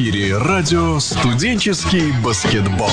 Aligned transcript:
эфире 0.00 0.38
радио 0.38 0.98
«Студенческий 0.98 2.10
баскетбол». 2.24 2.88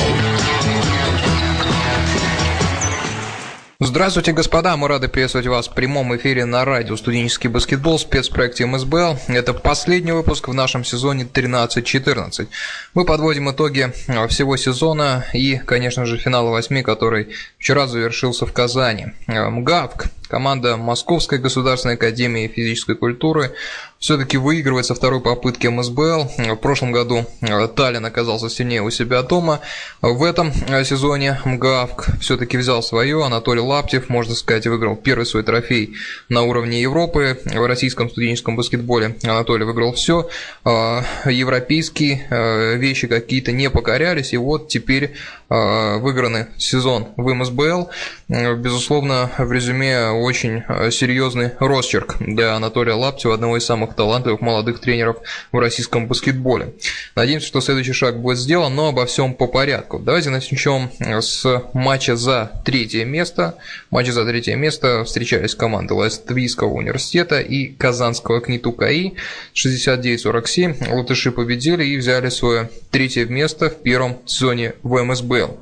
Здравствуйте, 3.80 4.34
господа! 4.34 4.76
Мы 4.76 4.90
рады 4.90 5.08
приветствовать 5.08 5.48
вас 5.48 5.70
в 5.70 5.74
прямом 5.74 6.14
эфире 6.18 6.44
на 6.44 6.66
радио 6.66 6.98
«Студенческий 6.98 7.50
баскетбол» 7.50 7.98
в 7.98 8.02
спецпроекте 8.02 8.66
МСБЛ. 8.66 9.20
Это 9.28 9.54
последний 9.54 10.12
выпуск 10.12 10.50
в 10.50 10.54
нашем 10.54 10.84
сезоне 10.84 11.24
13-14. 11.24 12.48
Мы 12.94 13.06
подводим 13.06 13.52
итоги 13.52 13.94
а, 14.08 14.28
всего 14.28 14.58
сезона 14.58 15.26
и, 15.32 15.58
конечно 15.58 16.06
же, 16.06 16.18
финала 16.18 16.50
восьми, 16.50 16.84
который 16.84 17.30
вчера 17.58 17.88
завершился 17.88 18.46
в 18.46 18.52
Казани. 18.52 19.14
МГАВК, 19.28 20.08
команда 20.28 20.76
Московской 20.76 21.38
государственной 21.38 21.96
академии 21.96 22.48
физической 22.48 22.96
культуры, 22.96 23.54
все-таки 24.00 24.38
выигрывает 24.38 24.86
со 24.86 24.94
второй 24.94 25.22
попытки 25.22 25.68
МСБЛ. 25.68 26.30
В 26.38 26.56
прошлом 26.58 26.92
году 26.92 27.26
э, 27.42 27.68
Таллин 27.68 28.06
оказался 28.06 28.50
сильнее 28.50 28.82
у 28.82 28.92
себя 28.92 29.24
дома. 29.24 29.60
В 30.02 30.24
этом 30.24 30.52
э, 30.68 30.84
сезоне 30.84 31.40
МГАВК 31.46 32.20
все-таки 32.22 32.58
взял 32.58 32.84
свое. 32.84 33.26
Анатолий 33.26 33.62
Лаптев, 33.62 34.10
можно 34.10 34.36
сказать, 34.36 34.68
выиграл 34.68 34.96
первый 34.96 35.26
свой 35.26 35.44
трофей 35.44 35.96
на 36.30 36.44
уровне 36.44 36.82
Европы. 36.82 37.40
В 37.46 37.66
российском 37.66 38.10
студенческом 38.10 38.56
баскетболе 38.56 39.16
Анатолий 39.24 39.66
выиграл 39.66 39.94
все. 39.94 40.30
Э, 40.64 41.02
европейские 41.26 42.78
вещи 42.78 43.08
какие-то 43.08 43.52
не 43.52 43.70
покорялись. 43.70 44.34
И 44.34 44.38
вот 44.38 44.68
теперь 44.68 45.14
выигранный 45.50 46.48
сезон 46.58 47.08
в 47.16 47.34
МСБЛ. 47.34 47.90
Безусловно, 48.28 49.32
в 49.38 49.52
резюме 49.52 50.10
очень 50.10 50.64
серьезный 50.92 51.52
росчерк 51.60 52.18
для 52.20 52.56
Анатолия 52.56 52.94
Лаптева, 52.94 53.34
одного 53.34 53.58
из 53.58 53.66
самых 53.66 53.87
самых 53.88 53.96
талантливых 53.96 54.42
молодых 54.42 54.80
тренеров 54.80 55.18
в 55.52 55.60
российском 55.60 56.08
баскетболе. 56.08 56.74
Надеемся, 57.16 57.48
что 57.48 57.62
следующий 57.62 57.94
шаг 57.94 58.20
будет 58.20 58.38
сделан, 58.38 58.76
но 58.76 58.90
обо 58.90 59.06
всем 59.06 59.34
по 59.34 59.48
порядку. 59.48 60.00
Давайте 60.00 60.30
начнем 60.30 60.90
с 61.00 61.64
матча 61.74 62.16
за 62.16 62.52
третье 62.66 63.06
место. 63.06 63.56
Матче 63.90 64.12
за 64.12 64.26
третье 64.26 64.56
место 64.56 65.04
встречались 65.04 65.56
команды 65.56 65.94
Латвийского 65.94 66.74
университета 66.74 67.40
и 67.40 67.68
Казанского 67.68 68.40
КНИТУ 68.40 68.72
КАИ 68.74 69.14
69-47. 69.54 70.94
Латыши 70.94 71.32
победили 71.32 71.86
и 71.86 71.98
взяли 71.98 72.30
свое 72.30 72.70
третье 72.92 73.26
место 73.26 73.70
в 73.70 73.82
первом 73.82 74.18
сезоне 74.26 74.74
в 74.84 75.04
МСБЛ. 75.04 75.58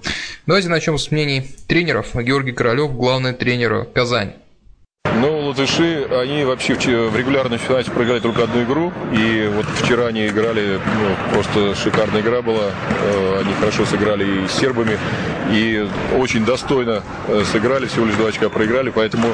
Давайте 0.47 0.69
начнем 0.69 0.97
с 0.97 1.11
мнений 1.11 1.43
тренеров. 1.67 2.15
Георгий 2.15 2.51
Королев, 2.51 2.93
главный 2.93 3.33
тренер 3.33 3.85
Казани. 3.93 4.31
Ну, 5.17 5.39
латыши, 5.47 6.05
они 6.11 6.43
вообще 6.43 6.75
в 6.75 7.15
регулярном 7.15 7.57
чемпионате 7.57 7.89
проиграли 7.91 8.19
только 8.19 8.43
одну 8.43 8.63
игру. 8.63 8.91
И 9.13 9.49
вот 9.53 9.65
вчера 9.81 10.07
они 10.07 10.27
играли, 10.27 10.77
ну, 10.77 11.33
просто 11.33 11.73
шикарная 11.75 12.19
игра 12.19 12.41
была. 12.41 12.71
Э, 13.01 13.39
они 13.39 13.53
хорошо 13.53 13.85
сыграли 13.85 14.43
и 14.43 14.47
с 14.47 14.51
сербами. 14.51 14.97
И 15.51 15.87
очень 16.17 16.43
достойно 16.43 17.01
э, 17.29 17.43
сыграли, 17.49 17.85
всего 17.85 18.05
лишь 18.05 18.15
два 18.15 18.27
очка 18.27 18.49
проиграли. 18.49 18.89
Поэтому 18.89 19.27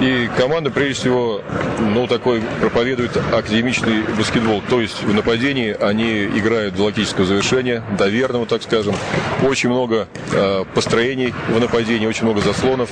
и 0.00 0.30
команда, 0.36 0.70
прежде 0.70 0.94
всего, 0.94 1.42
ну, 1.78 2.06
такой 2.06 2.42
проповедует 2.60 3.16
академичный 3.32 4.02
баскетбол. 4.16 4.62
То 4.68 4.80
есть 4.80 5.02
в 5.02 5.12
нападении 5.12 5.76
они 5.78 6.24
играют 6.24 6.74
до 6.74 6.84
логического 6.84 7.26
завершения, 7.26 7.82
до 7.98 8.08
верного, 8.08 8.46
так 8.46 8.62
скажем. 8.62 8.94
Очень 9.46 9.68
много 9.68 10.08
э, 10.32 10.64
построений 10.74 11.34
в 11.48 11.60
нападении, 11.60 12.06
очень 12.06 12.24
много 12.24 12.40
заслонов. 12.40 12.90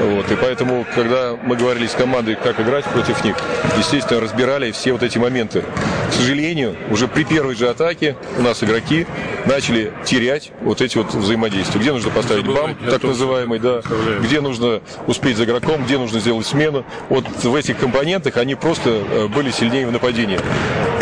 Вот. 0.00 0.30
И 0.30 0.36
поэтому, 0.36 0.86
когда 0.94 1.36
мы 1.42 1.56
говорили 1.56 1.86
с 1.86 1.92
командой, 1.92 2.36
как 2.36 2.60
играть 2.60 2.84
против 2.84 3.24
них, 3.24 3.36
естественно, 3.78 4.20
разбирали 4.20 4.72
все 4.72 4.92
вот 4.92 5.02
эти 5.02 5.18
моменты. 5.18 5.64
К 6.10 6.12
сожалению, 6.12 6.76
уже 6.90 7.08
при 7.08 7.24
первой 7.24 7.54
же 7.54 7.68
атаке 7.68 8.16
у 8.38 8.42
нас 8.42 8.62
игроки 8.62 9.06
начали 9.46 9.92
терять 10.04 10.52
вот 10.60 10.82
эти 10.82 10.98
вот 10.98 11.14
взаимодействия. 11.14 11.80
Где 11.80 11.92
нужно 11.92 12.10
поставить 12.10 12.46
бам, 12.46 12.76
так 12.90 13.02
называемый, 13.02 13.58
да, 13.58 13.80
где 14.20 14.40
нужно 14.40 14.82
успеть 15.06 15.36
за 15.36 15.44
игроком, 15.44 15.84
где 15.84 15.96
нужно 15.96 16.20
сделать 16.20 16.41
смену. 16.42 16.84
Вот 17.08 17.24
в 17.26 17.54
этих 17.54 17.78
компонентах 17.78 18.36
они 18.36 18.54
просто 18.54 18.90
э, 18.90 19.28
были 19.28 19.50
сильнее 19.50 19.86
в 19.86 19.92
нападении. 19.92 20.38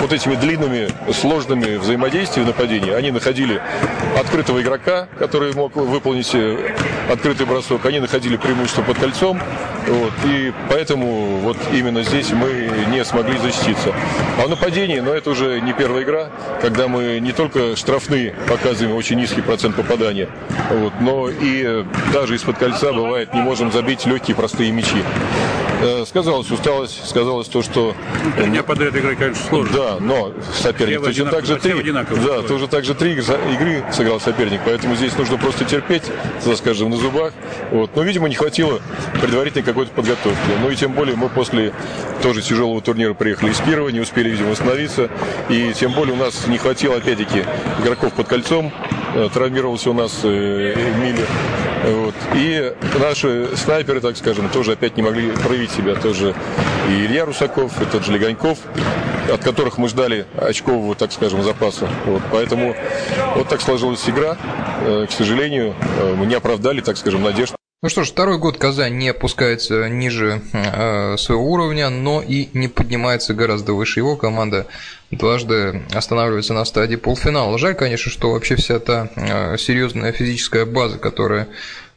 Вот 0.00 0.12
этими 0.12 0.34
длинными, 0.34 0.88
сложными 1.12 1.76
взаимодействиями 1.76 2.46
в 2.46 2.48
нападении 2.48 2.92
они 2.92 3.10
находили 3.10 3.60
открытого 4.18 4.60
игрока, 4.62 5.08
который 5.18 5.52
мог 5.54 5.76
выполнить 5.76 6.34
э, 6.34 6.74
открытый 7.10 7.46
бросок, 7.46 7.84
они 7.86 8.00
находили 8.00 8.36
преимущество 8.36 8.82
под 8.82 8.98
кольцом, 8.98 9.40
вот, 9.86 10.12
и 10.24 10.52
поэтому 10.68 11.38
вот 11.38 11.56
именно 11.72 12.02
здесь 12.02 12.30
мы 12.30 12.70
не 12.90 13.04
смогли 13.04 13.38
защититься. 13.38 13.92
А 14.38 14.46
в 14.46 14.50
нападении, 14.50 15.00
но 15.00 15.12
это 15.12 15.30
уже 15.30 15.60
не 15.60 15.72
первая 15.72 16.04
игра, 16.04 16.30
когда 16.60 16.88
мы 16.88 17.18
не 17.20 17.32
только 17.32 17.76
штрафные 17.76 18.34
показываем 18.48 18.96
очень 18.96 19.18
низкий 19.18 19.40
процент 19.40 19.76
попадания, 19.76 20.28
вот, 20.70 20.92
но 21.00 21.28
и 21.28 21.84
даже 22.12 22.36
из-под 22.36 22.58
кольца 22.58 22.92
бывает 22.92 23.34
не 23.34 23.40
можем 23.40 23.72
забить 23.72 24.06
легкие 24.06 24.36
простые 24.36 24.70
мячи. 24.70 25.02
Э, 25.82 26.04
сказалась 26.06 26.50
усталость, 26.50 27.08
сказалось 27.08 27.48
то, 27.48 27.62
что... 27.62 27.94
Три 28.36 28.46
дня 28.46 28.62
подряд 28.62 28.94
играть, 28.94 29.16
конечно, 29.16 29.42
сложно. 29.48 29.76
Да, 29.76 29.96
но 29.98 30.32
соперник 30.52 31.02
точно 31.02 31.30
так 31.30 31.46
же 31.46 31.56
три... 31.56 31.72
Да, 31.92 32.42
тоже 32.42 32.68
так 32.68 32.84
же 32.84 32.94
три 32.94 33.12
игры 33.14 33.84
сыграл 33.90 34.20
соперник, 34.20 34.60
поэтому 34.64 34.94
здесь 34.94 35.16
нужно 35.16 35.38
просто 35.38 35.64
терпеть, 35.64 36.02
так 36.44 36.56
скажем, 36.56 36.90
на 36.90 36.96
зубах. 36.96 37.32
Вот. 37.70 37.96
Но, 37.96 38.02
видимо, 38.02 38.28
не 38.28 38.34
хватило 38.34 38.80
предварительной 39.22 39.64
какой-то 39.64 39.90
подготовки. 39.92 40.38
Ну 40.62 40.70
и 40.70 40.76
тем 40.76 40.92
более 40.92 41.16
мы 41.16 41.30
после 41.30 41.72
тоже 42.22 42.42
тяжелого 42.42 42.82
турнира 42.82 43.14
приехали 43.14 43.50
из 43.50 43.60
Кирова, 43.60 43.88
не 43.88 44.00
успели, 44.00 44.28
видимо, 44.28 44.50
восстановиться. 44.50 45.08
И 45.48 45.72
тем 45.72 45.92
более 45.92 46.14
у 46.14 46.18
нас 46.18 46.46
не 46.46 46.58
хватило, 46.58 46.96
опять-таки, 46.96 47.44
игроков 47.82 48.12
под 48.12 48.28
кольцом. 48.28 48.70
Э, 49.14 49.30
травмировался 49.32 49.90
у 49.90 49.94
нас 49.94 50.20
э, 50.24 50.74
Миллер. 51.02 51.26
Вот. 51.84 52.14
И 52.34 52.72
наши 52.98 53.48
снайперы, 53.56 54.00
так 54.00 54.16
скажем, 54.16 54.48
тоже 54.50 54.72
опять 54.72 54.96
не 54.96 55.02
могли 55.02 55.30
проявить 55.30 55.70
себя. 55.70 55.94
Тоже 55.94 56.34
и 56.88 57.06
Илья 57.06 57.24
Русаков, 57.24 57.80
и 57.80 57.84
тот 57.86 58.04
же 58.04 58.12
Легоньков, 58.12 58.58
от 59.32 59.42
которых 59.42 59.78
мы 59.78 59.88
ждали 59.88 60.26
очкового, 60.36 60.94
так 60.94 61.12
скажем, 61.12 61.42
запаса. 61.42 61.88
Вот. 62.06 62.22
Поэтому 62.30 62.74
вот 63.34 63.48
так 63.48 63.60
сложилась 63.60 64.08
игра. 64.08 64.36
Э, 64.82 65.06
к 65.08 65.12
сожалению, 65.12 65.74
мы 66.16 66.26
не 66.26 66.34
оправдали, 66.34 66.80
так 66.80 66.96
скажем, 66.96 67.22
надежд. 67.22 67.59
Ну 67.82 67.88
что 67.88 68.04
ж, 68.04 68.08
второй 68.08 68.36
год 68.36 68.58
Казань 68.58 68.98
не 68.98 69.08
опускается 69.08 69.88
ниже 69.88 70.42
э, 70.52 71.16
своего 71.16 71.50
уровня, 71.50 71.88
но 71.88 72.20
и 72.20 72.50
не 72.52 72.68
поднимается 72.68 73.32
гораздо 73.32 73.72
выше 73.72 74.00
его. 74.00 74.16
Команда 74.16 74.66
дважды 75.10 75.80
останавливается 75.90 76.52
на 76.52 76.66
стадии 76.66 76.96
полуфинала. 76.96 77.56
Жаль, 77.56 77.74
конечно, 77.74 78.10
что 78.10 78.32
вообще 78.32 78.56
вся 78.56 78.80
та 78.80 79.08
э, 79.16 79.56
серьезная 79.56 80.12
физическая 80.12 80.66
база, 80.66 80.98
которая 80.98 81.48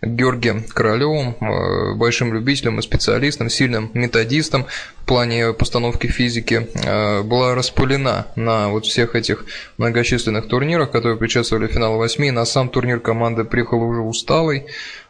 Георгием 0.02 0.64
Королевым, 0.64 1.36
э, 1.40 1.96
большим 1.96 2.34
любителем 2.34 2.80
и 2.80 2.82
специалистом, 2.82 3.50
сильным 3.50 3.92
методистом 3.94 4.68
в 5.02 5.06
плане 5.06 5.54
постановки 5.54 6.08
физики, 6.08 6.70
э, 6.76 7.24
была 7.24 7.56
распылена 7.56 8.28
на 8.36 8.70
вот 8.70 8.86
всех 8.86 9.16
этих 9.16 9.46
многочисленных 9.78 10.48
турнирах, 10.48 10.92
которые 10.92 11.18
предшествовали 11.18 11.68
финалу 11.68 11.98
восьми. 11.98 12.32
На 12.32 12.46
сам 12.46 12.70
турнир 12.70 13.00
команда 13.00 13.44
приехала 13.44 13.84
уже 13.84 14.02
усталой, 14.02 14.66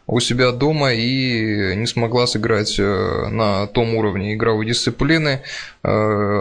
у 0.06 0.20
себя 0.20 0.52
дома 0.52 0.92
и 0.92 1.74
не 1.76 1.86
смогла 1.86 2.26
сыграть 2.26 2.78
э, 2.78 3.28
на 3.30 3.66
том 3.66 3.94
уровне 3.94 4.34
игровой 4.34 4.66
дисциплины, 4.66 5.40
э, 5.82 5.88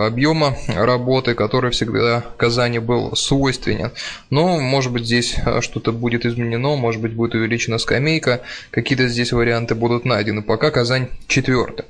объема 0.06 0.58
работы, 0.68 1.34
который 1.34 1.72
всегда 1.72 2.26
Казани 2.38 2.80
был 2.80 3.16
свойственен. 3.16 3.92
Но, 4.30 4.60
может 4.60 4.92
быть, 4.92 5.06
здесь 5.06 5.36
э, 5.46 5.62
что-то 5.62 5.94
будет 5.94 6.26
изменено, 6.26 6.76
может 6.76 7.02
быть, 7.02 7.14
будет 7.14 7.36
увеличена 7.36 7.78
скамейка, 7.78 8.42
какие-то 8.72 9.08
здесь 9.08 9.32
варианты 9.32 9.76
будут 9.76 10.04
найдены. 10.04 10.42
Пока 10.42 10.70
Казань 10.70 11.08
четвертый. 11.28 11.86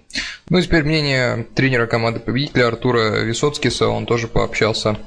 Ну 0.50 0.60
и 0.60 0.62
теперь 0.62 0.84
мнение 0.84 1.48
тренера 1.56 1.88
команды 1.88 2.20
победителя 2.20 2.68
Артура 2.68 3.22
Висоцкиса, 3.24 3.88
он 3.88 4.06
тоже 4.06 4.28
пообщался 4.28 4.98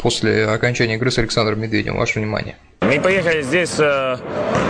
после 0.00 0.46
окончания 0.46 0.94
игры 0.94 1.10
с 1.10 1.18
Александром 1.18 1.60
Медведевым. 1.60 1.98
Ваше 1.98 2.18
внимание. 2.18 2.56
Мы 2.80 3.00
поехали 3.00 3.42
здесь, 3.42 3.74
э, 3.78 4.16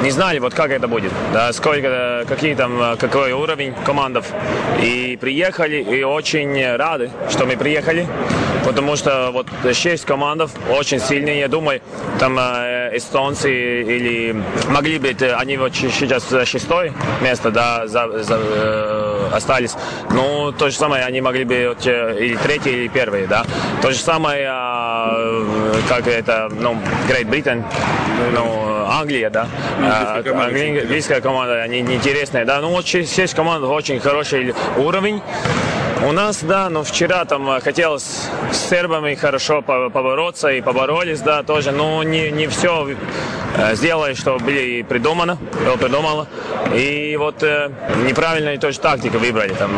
не 0.03 0.11
знали, 0.11 0.41
вот 0.41 0.53
как 0.53 0.71
это 0.71 0.88
будет, 0.88 1.12
да, 1.32 1.53
сколько, 1.53 2.25
какие 2.29 2.55
там, 2.55 2.81
э, 2.82 2.97
какой 2.97 3.32
уровень 3.32 3.73
командов. 3.85 4.27
И 4.82 5.17
приехали, 5.21 5.77
и 5.77 6.03
очень 6.03 6.77
рады, 6.77 7.11
что 7.31 7.47
мы 7.47 7.56
приехали, 7.56 8.06
потому 8.71 8.95
что 8.95 9.31
вот 9.33 9.49
шесть 9.75 10.05
командов 10.05 10.53
очень 10.71 11.01
сильные, 11.01 11.41
я 11.41 11.49
думаю, 11.49 11.81
там 12.21 12.39
э, 12.39 12.97
эстонцы 12.97 13.51
или 13.83 14.37
могли 14.69 14.99
быть, 14.99 15.21
они 15.23 15.57
вот 15.57 15.75
сейчас 15.75 16.29
шестое 16.49 16.93
место, 17.21 17.51
да, 17.51 17.89
за, 17.89 18.23
за, 18.23 18.39
э, 18.41 19.29
остались. 19.33 19.75
Ну, 20.13 20.53
то 20.53 20.71
же 20.71 20.77
самое, 20.77 21.05
они 21.05 21.21
могли 21.21 21.43
бы 21.43 21.71
вот, 21.71 21.85
или 21.85 22.37
третье, 22.37 22.71
или 22.71 22.87
первые, 22.87 23.27
да. 23.27 23.45
То 23.83 23.91
же 23.91 23.99
самое, 23.99 24.49
э, 24.49 25.47
как 25.89 26.07
это, 26.07 26.49
ну, 26.53 26.77
Great 27.09 27.29
Britain, 27.29 27.65
ну, 28.33 28.87
Англия, 28.89 29.31
да. 29.31 29.49
Английская 30.83 31.21
команда, 31.21 31.63
они 31.63 31.81
интересные, 31.81 32.45
да. 32.45 32.61
Ну, 32.61 32.71
вот 32.71 32.87
шесть 32.87 33.35
команд 33.35 33.65
очень 33.65 33.99
хороший 33.99 34.55
уровень. 34.77 35.21
У 36.02 36.12
нас, 36.12 36.43
да, 36.43 36.70
но 36.70 36.82
вчера 36.82 37.25
там 37.26 37.61
хотелось 37.61 38.29
с 38.52 38.56
сербами 38.56 39.14
хорошо 39.14 39.61
побороться 39.61 40.49
и 40.49 40.62
поборолись, 40.62 41.20
да, 41.20 41.43
тоже, 41.43 41.73
но 41.73 42.02
не, 42.02 42.31
не 42.31 42.47
все 42.47 42.97
сделали, 43.73 44.14
что 44.14 44.38
были 44.38 44.82
придумано, 44.82 45.37
было 45.64 45.76
придумано. 45.76 46.26
И 46.75 47.17
вот 47.19 47.43
э, 47.43 47.70
неправильно 48.06 48.56
тоже 48.58 48.79
тактику 48.79 49.19
выбрали. 49.19 49.52
Там, 49.55 49.73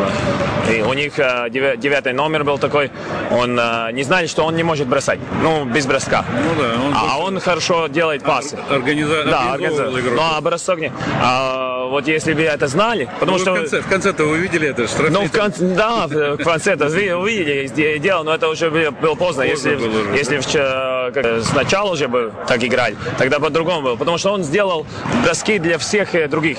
и 0.71 0.81
у 0.81 0.93
них 0.93 1.17
э, 1.17 1.49
девятый 1.49 2.13
номер 2.13 2.43
был 2.43 2.57
такой, 2.57 2.91
он 3.31 3.59
э, 3.59 3.91
не 3.91 4.03
знали, 4.03 4.27
что 4.27 4.45
он 4.45 4.55
не 4.55 4.63
может 4.63 4.87
бросать, 4.87 5.19
ну, 5.41 5.65
без 5.65 5.85
броска. 5.85 6.23
Ну, 6.31 6.61
да, 6.61 6.85
он 6.85 6.93
а 6.95 7.17
он 7.19 7.39
хорошо 7.39 7.87
делает 7.87 8.23
пасы. 8.23 8.57
Организа... 8.69 9.23
Да, 9.25 9.53
организовал 9.53 9.99
игру. 9.99 10.15
Ну, 10.15 10.21
а 10.21 10.39
бросок 10.41 10.79
не... 10.79 10.91
А, 11.21 11.72
вот 11.89 12.07
если 12.07 12.33
бы 12.33 12.41
это 12.41 12.67
знали, 12.67 13.09
потому 13.19 13.37
ну, 13.37 13.43
что... 13.43 13.53
В 13.53 13.55
конце, 13.57 13.81
в 13.81 13.87
конце-то 13.87 14.23
вы 14.25 14.37
видели 14.37 14.69
это? 14.69 14.87
Ну, 15.09 15.25
в 15.25 15.31
конце, 15.31 15.63
да, 15.75 16.07
в 16.07 16.37
конце-то 16.37 16.85
увидели 16.85 17.97
дело, 17.97 18.23
но 18.23 18.35
это 18.35 18.49
уже 18.49 18.69
было 18.69 19.15
поздно. 19.15 19.15
поздно 19.15 19.43
если 19.43 19.75
было 19.75 20.13
если 20.15 20.39
да? 20.53 21.11
как, 21.13 21.43
сначала 21.43 21.91
уже 21.91 22.07
бы 22.07 22.31
так 22.47 22.63
играли, 22.63 22.95
тогда 23.17 23.39
по-другому 23.39 23.81
было. 23.81 23.95
Потому 23.95 24.17
что 24.17 24.31
он 24.31 24.43
сделал 24.43 24.85
броски 25.23 25.59
для 25.59 25.77
всех 25.77 26.09
других, 26.29 26.57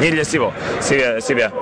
не 0.00 0.10
для 0.10 0.24
всего, 0.24 0.52
себя. 0.80 1.20
себя. 1.20 1.52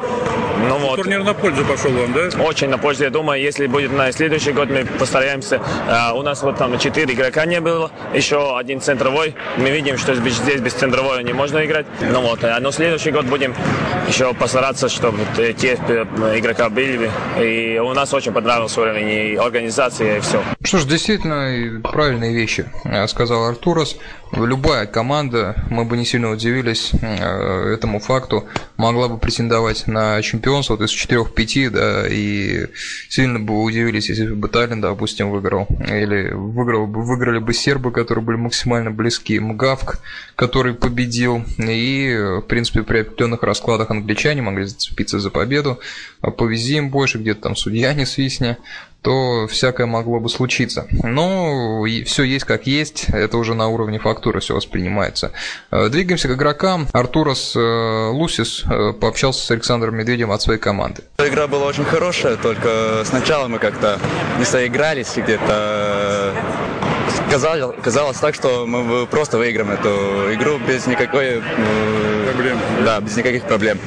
Вот. 0.81 0.97
Турнир 0.97 1.23
на 1.23 1.35
пользу 1.35 1.65
пошел 1.65 1.91
вам, 1.93 2.12
да? 2.12 2.43
Очень 2.43 2.69
на 2.69 2.79
пользу. 2.79 3.05
Я 3.05 3.11
думаю, 3.11 3.41
если 3.41 3.67
будет 3.67 3.93
на 3.93 4.11
следующий 4.12 4.53
год, 4.53 4.71
мы 4.71 4.85
постараемся. 4.85 5.61
А, 5.88 6.15
у 6.15 6.23
нас 6.23 6.43
вот 6.43 6.56
там 6.56 6.79
четыре 6.79 7.15
игрока 7.15 7.44
не 7.47 7.61
было, 7.61 7.91
еще 8.15 8.56
один 8.56 8.81
центровой. 8.81 9.35
Мы 9.56 9.71
видим, 9.71 9.99
что 9.99 10.15
здесь 10.15 10.61
без 10.61 10.73
центровой 10.73 11.23
не 11.25 11.32
можно 11.32 11.65
играть. 11.65 11.87
Ну 12.00 12.21
вот, 12.23 12.43
а, 12.44 12.59
но 12.61 12.71
следующий 12.71 13.11
год 13.11 13.27
будем 13.27 13.55
еще 14.09 14.32
постараться, 14.35 14.88
чтобы 14.88 15.19
те 15.37 15.79
э, 15.88 16.38
игрока 16.38 16.69
были. 16.69 17.11
И 17.41 17.79
у 17.79 17.93
нас 17.93 18.12
очень 18.15 18.33
понравился 18.33 18.81
уровень 18.81 19.09
и 19.09 19.37
организации, 19.37 20.19
и 20.19 20.21
все. 20.21 20.43
Что 20.62 20.79
ж, 20.79 20.85
действительно 20.85 21.81
правильные 21.83 22.35
вещи, 22.35 22.71
э, 22.85 23.06
сказал 23.06 23.44
Артурас. 23.44 23.97
Любая 24.33 24.87
команда, 24.87 25.56
мы 25.71 25.85
бы 25.85 25.97
не 25.97 26.05
сильно 26.05 26.31
удивились 26.31 26.93
э, 27.03 27.75
этому 27.75 27.99
факту, 27.99 28.47
могла 28.76 29.09
бы 29.09 29.19
претендовать 29.19 29.87
на 29.87 30.23
чемпионство 30.23 30.69
вот 30.70 30.81
из 30.81 30.90
4-5, 30.90 31.70
да, 31.70 32.06
и 32.08 32.67
сильно 33.08 33.38
бы 33.38 33.62
удивились, 33.62 34.08
если 34.08 34.28
бы 34.28 34.49
Таллин, 34.49 34.81
допустим, 34.81 35.31
выиграл. 35.31 35.67
Или 35.81 36.31
выиграл 36.32 36.87
выиграли 36.87 37.38
бы 37.38 37.52
сербы, 37.52 37.93
которые 37.93 38.25
были 38.25 38.37
максимально 38.37 38.90
близки, 38.90 39.38
Мгавк, 39.38 39.99
который 40.37 40.75
победил, 40.75 41.44
и, 41.58 42.17
в 42.38 42.43
принципе, 42.43 42.82
при 42.82 43.00
определенных 43.00 43.43
раскладах 43.43 43.90
англичане 43.90 44.43
могли 44.43 44.64
зацепиться 44.64 45.19
за 45.20 45.31
победу, 45.31 45.78
а 46.20 46.31
повези 46.31 46.76
им 46.76 46.90
больше, 46.90 47.19
где-то 47.19 47.43
там 47.43 47.56
судья 47.56 47.93
не 47.93 48.06
свистня, 48.06 48.58
то 49.02 49.47
всякое 49.49 49.87
могло 49.87 50.20
бы 50.20 50.29
случиться. 50.29 50.87
Но 51.02 51.85
все 52.05 52.23
есть 52.23 52.44
как 52.44 52.67
есть, 52.67 53.06
это 53.08 53.38
уже 53.38 53.55
на 53.55 53.69
уровне 53.69 53.99
фактуры 53.99 54.41
все 54.41 54.55
воспринимается. 54.55 55.32
Э, 55.70 55.88
двигаемся 55.88 56.29
к 56.29 56.32
игрокам. 56.32 56.87
Артурас 56.93 57.55
э, 57.56 58.11
Лусис 58.11 58.64
э, 58.64 58.93
пообщался 58.93 59.44
с 59.44 59.50
Александром 59.50 59.97
Медведем 59.97 60.31
от 60.31 60.43
своей 60.43 60.61
команды. 60.61 61.02
Игра 61.19 61.47
была 61.47 61.67
очень 61.67 61.85
хорошая, 61.85 62.37
только 62.37 63.02
сначала 63.05 63.49
мы 63.49 63.58
как-то 63.58 63.99
не 64.38 64.44
соигрались 64.44 65.17
где-то 65.17 65.89
казалось, 67.31 67.77
казалось 67.82 68.17
так, 68.19 68.35
что 68.35 68.67
мы 68.67 69.06
просто 69.06 69.38
выиграем 69.38 69.71
эту 69.71 70.35
игру 70.35 70.59
без 70.59 70.87
никакой 70.87 71.43
проблем. 72.32 72.59
Да, 72.85 73.00
без 73.00 73.17
никаких 73.17 73.44
проблем. 73.44 73.79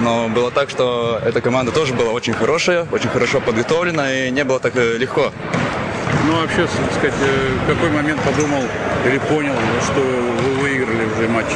Но 0.00 0.28
было 0.28 0.50
так, 0.50 0.70
что 0.70 1.20
эта 1.24 1.40
команда 1.40 1.72
тоже 1.72 1.94
была 1.94 2.10
очень 2.12 2.32
хорошая, 2.32 2.86
очень 2.90 3.08
хорошо 3.08 3.40
подготовлена 3.40 4.12
и 4.12 4.30
не 4.30 4.44
было 4.44 4.60
так 4.60 4.76
э, 4.76 4.96
легко. 4.98 5.32
Ну, 6.26 6.40
вообще, 6.40 6.66
так 6.66 6.92
сказать, 6.92 7.14
э, 7.20 7.64
в 7.64 7.74
какой 7.74 7.90
момент 7.90 8.20
подумал 8.22 8.62
или 9.06 9.18
понял, 9.18 9.54
что 9.84 10.00
вы 10.00 10.51
уже 11.22 11.32
матч? 11.32 11.46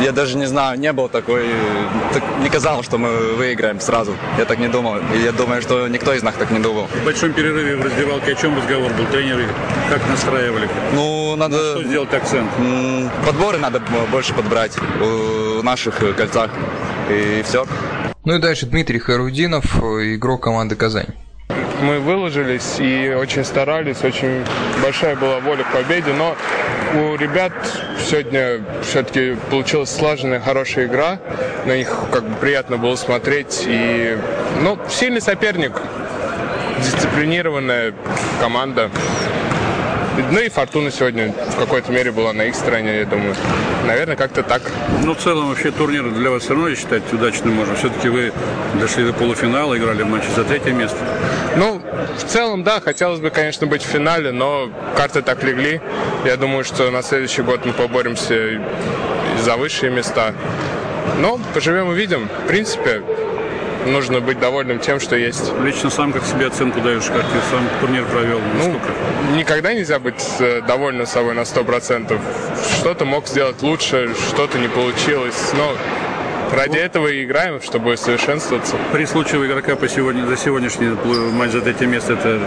Я 0.00 0.12
даже 0.12 0.36
не 0.36 0.46
знаю, 0.46 0.78
не 0.78 0.92
было 0.92 1.08
такой... 1.08 1.44
Так, 2.12 2.22
не 2.42 2.48
казалось, 2.48 2.86
что 2.86 2.98
мы 2.98 3.34
выиграем 3.34 3.80
сразу. 3.80 4.14
Я 4.38 4.44
так 4.44 4.58
не 4.58 4.68
думал. 4.68 4.96
И 5.14 5.18
я 5.18 5.32
думаю, 5.32 5.62
что 5.62 5.88
никто 5.88 6.12
из 6.14 6.22
нас 6.22 6.34
так 6.34 6.50
не 6.50 6.58
думал. 6.58 6.86
В 6.86 7.04
большом 7.04 7.32
перерыве 7.32 7.76
в 7.76 7.84
раздевалке 7.84 8.32
о 8.32 8.34
чем 8.34 8.56
разговор 8.56 8.92
был? 8.92 9.06
Тренеры 9.06 9.46
как 9.90 10.08
настраивали? 10.08 10.68
Ну, 10.94 11.36
надо... 11.36 11.56
На 11.56 11.80
что 11.80 11.84
сделать 11.84 12.14
акцент? 12.14 12.50
Подборы 13.26 13.58
надо 13.58 13.82
больше 14.10 14.32
подбрать 14.34 14.76
в 14.98 15.62
наших 15.62 15.98
кольцах. 16.16 16.50
И 17.10 17.42
все. 17.44 17.66
Ну 18.24 18.36
и 18.36 18.38
дальше 18.38 18.66
Дмитрий 18.66 18.98
Харудинов, 18.98 19.64
игрок 19.76 20.42
команды 20.42 20.76
«Казань» 20.76 21.06
мы 21.82 21.98
выложились 21.98 22.76
и 22.78 23.14
очень 23.18 23.44
старались, 23.44 24.04
очень 24.04 24.44
большая 24.82 25.16
была 25.16 25.40
воля 25.40 25.64
к 25.64 25.72
победе, 25.72 26.12
но 26.12 26.36
у 26.94 27.16
ребят 27.16 27.52
сегодня 28.04 28.60
все-таки 28.82 29.36
получилась 29.50 29.90
слаженная, 29.90 30.40
хорошая 30.40 30.86
игра, 30.86 31.18
на 31.66 31.76
них 31.76 31.94
как 32.10 32.24
бы 32.24 32.34
приятно 32.36 32.78
было 32.78 32.96
смотреть, 32.96 33.64
и, 33.66 34.18
ну, 34.62 34.78
сильный 34.88 35.20
соперник, 35.20 35.72
дисциплинированная 36.78 37.94
команда. 38.40 38.90
Ну 40.32 40.38
и 40.38 40.48
Фортуна 40.48 40.90
сегодня 40.90 41.32
в 41.32 41.56
какой-то 41.56 41.92
мере 41.92 42.10
была 42.10 42.32
на 42.32 42.42
их 42.42 42.54
стороне, 42.54 43.00
я 43.00 43.06
думаю. 43.06 43.34
Наверное, 43.86 44.16
как-то 44.16 44.42
так. 44.42 44.62
Ну, 45.04 45.14
в 45.14 45.18
целом, 45.18 45.48
вообще 45.48 45.70
турнир 45.70 46.10
для 46.10 46.30
вас 46.30 46.42
все 46.42 46.54
равно 46.54 46.74
считать 46.74 47.12
удачным 47.12 47.54
можно. 47.54 47.74
Все-таки 47.76 48.08
вы 48.08 48.32
дошли 48.80 49.04
до 49.04 49.12
полуфинала, 49.12 49.76
играли 49.76 50.02
в 50.02 50.06
матче 50.06 50.28
за 50.34 50.44
третье 50.44 50.72
место. 50.72 50.98
Ну, 51.56 51.80
в 52.16 52.24
целом, 52.24 52.64
да, 52.64 52.80
хотелось 52.80 53.20
бы, 53.20 53.30
конечно, 53.30 53.66
быть 53.66 53.82
в 53.82 53.86
финале, 53.86 54.32
но 54.32 54.70
карты 54.96 55.22
так 55.22 55.42
легли. 55.44 55.80
Я 56.24 56.36
думаю, 56.36 56.64
что 56.64 56.90
на 56.90 57.02
следующий 57.02 57.42
год 57.42 57.64
мы 57.64 57.72
поборемся 57.72 58.60
за 59.40 59.56
высшие 59.56 59.90
места. 59.90 60.34
Но 61.18 61.40
поживем 61.54 61.88
увидим. 61.88 62.28
В 62.44 62.48
принципе, 62.48 63.02
нужно 63.86 64.20
быть 64.20 64.38
довольным 64.38 64.78
тем, 64.78 65.00
что 65.00 65.16
есть. 65.16 65.52
Лично 65.62 65.90
сам 65.90 66.12
как 66.12 66.24
себе 66.24 66.46
оценку 66.46 66.80
даешь, 66.80 67.04
как 67.04 67.22
ты 67.22 67.38
сам 67.50 67.68
турнир 67.80 68.04
провел? 68.06 68.40
Ну, 68.56 69.36
никогда 69.36 69.72
нельзя 69.72 69.98
быть 69.98 70.24
э, 70.38 70.62
довольным 70.66 71.06
собой 71.06 71.34
на 71.34 71.40
100%. 71.40 72.18
Что-то 72.78 73.04
мог 73.04 73.26
сделать 73.26 73.62
лучше, 73.62 74.14
что-то 74.30 74.58
не 74.58 74.68
получилось, 74.68 75.52
но 75.54 75.74
Ради 76.52 76.78
этого 76.78 77.06
и 77.06 77.24
играем, 77.24 77.62
чтобы 77.62 77.96
совершенствоваться. 77.96 78.76
При 78.92 79.04
случае 79.04 79.46
игрока 79.46 79.76
по 79.76 79.88
сегодня, 79.88 80.26
за 80.26 80.36
сегодняшний 80.36 80.88
матч 81.32 81.52
за 81.52 81.60
третье 81.60 81.86
место 81.86 82.14
это 82.14 82.40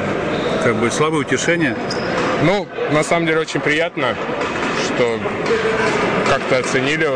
как 0.62 0.76
бы 0.76 0.92
слабое 0.92 1.22
утешение? 1.22 1.78
Ну, 2.44 2.68
на 2.92 3.02
самом 3.04 3.28
деле 3.28 3.40
очень 3.40 3.62
приятно, 3.62 4.16
что 4.86 5.20
как-то 6.30 6.58
оценили 6.58 7.08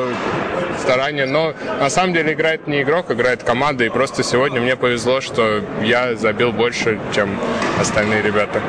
старания, 0.80 1.26
но 1.26 1.54
на 1.80 1.90
самом 1.90 2.14
деле 2.14 2.34
играет 2.34 2.68
не 2.68 2.82
игрок, 2.82 3.12
играет 3.12 3.44
команда, 3.44 3.86
и 3.86 3.90
просто 3.90 4.24
сегодня 4.24 4.62
мне 4.62 4.76
повезло, 4.76 5.22
что 5.22 5.64
я 5.84 6.16
забил 6.16 6.52
больше, 6.52 7.00
чем 7.14 7.38
остальные 7.80 8.22
ребята. 8.22 8.62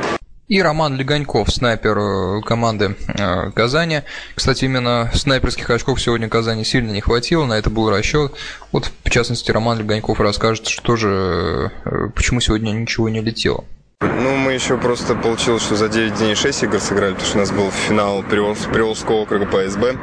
И 0.49 0.63
Роман 0.63 0.97
Легоньков, 0.97 1.53
снайпер 1.53 1.99
э, 1.99 2.41
команды 2.41 2.97
э, 3.07 3.51
Казани. 3.51 4.01
Кстати, 4.35 4.65
именно 4.65 5.11
снайперских 5.13 5.69
очков 5.69 6.01
сегодня 6.01 6.31
Казани 6.31 6.65
сильно 6.65 6.91
не 6.91 7.03
хватило, 7.03 7.45
на 7.45 7.59
это 7.59 7.69
был 7.69 7.91
расчет. 7.91 8.33
Вот, 8.73 8.91
в 9.05 9.11
частности, 9.11 9.51
Роман 9.51 9.79
Легоньков 9.79 10.21
расскажет, 10.21 10.67
что 10.67 10.97
же, 10.97 11.71
э, 11.85 12.09
почему 12.15 12.41
сегодня 12.41 12.71
ничего 12.71 13.11
не 13.11 13.21
летело. 13.21 13.67
Ну, 14.01 14.37
мы 14.37 14.53
еще 14.53 14.77
просто 14.77 15.15
получилось, 15.17 15.63
что 15.63 15.75
за 15.75 15.89
9 15.89 16.15
дней 16.15 16.35
6 16.35 16.65
игр 16.65 16.79
сыграли, 16.79 17.15
потому 17.15 17.29
что 17.29 17.39
у 17.39 17.41
нас 17.41 17.51
был 17.51 17.71
финал 17.71 18.23
Приволжского 18.23 19.17
округа 19.17 19.47
по 19.47 19.69
СБ. 19.69 19.97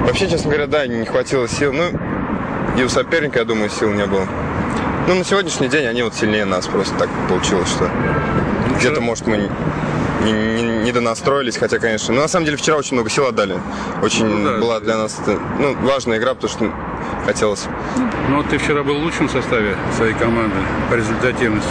Вообще, 0.00 0.28
честно 0.28 0.50
говоря, 0.50 0.66
да, 0.66 0.86
не 0.86 1.06
хватило 1.06 1.48
сил. 1.48 1.72
Ну, 1.72 1.84
и 2.78 2.82
у 2.82 2.88
соперника, 2.88 3.38
я 3.38 3.44
думаю, 3.44 3.70
сил 3.70 3.92
не 3.92 4.06
было. 4.06 4.26
Ну, 5.06 5.14
на 5.14 5.24
сегодняшний 5.24 5.68
день 5.68 5.86
они 5.86 6.02
вот 6.02 6.14
сильнее 6.14 6.44
нас 6.44 6.66
просто 6.66 6.94
так 6.98 7.08
получилось, 7.28 7.68
что 7.68 7.90
где-то, 8.78 9.00
может, 9.00 9.26
мы 9.26 9.48
не, 10.24 10.32
не, 10.32 10.62
не 10.84 10.92
донастроились, 10.92 11.56
хотя, 11.56 11.78
конечно, 11.78 12.14
ну, 12.14 12.20
на 12.20 12.28
самом 12.28 12.44
деле, 12.44 12.58
вчера 12.58 12.76
очень 12.76 12.94
много 12.94 13.08
сил 13.08 13.26
отдали. 13.26 13.58
Очень 14.02 14.26
ну, 14.26 14.44
да, 14.44 14.58
была 14.58 14.80
для 14.80 14.96
нас 14.98 15.18
это, 15.22 15.38
ну, 15.58 15.74
важная 15.80 16.18
игра, 16.18 16.34
потому 16.34 16.50
что 16.50 16.72
хотелось. 17.24 17.66
Ну, 18.28 18.42
ты 18.42 18.58
вчера 18.58 18.82
был 18.82 18.98
в 18.98 19.02
лучшем 19.02 19.28
составе 19.28 19.76
своей 19.96 20.14
команды 20.14 20.56
по 20.90 20.94
результативности 20.94 21.68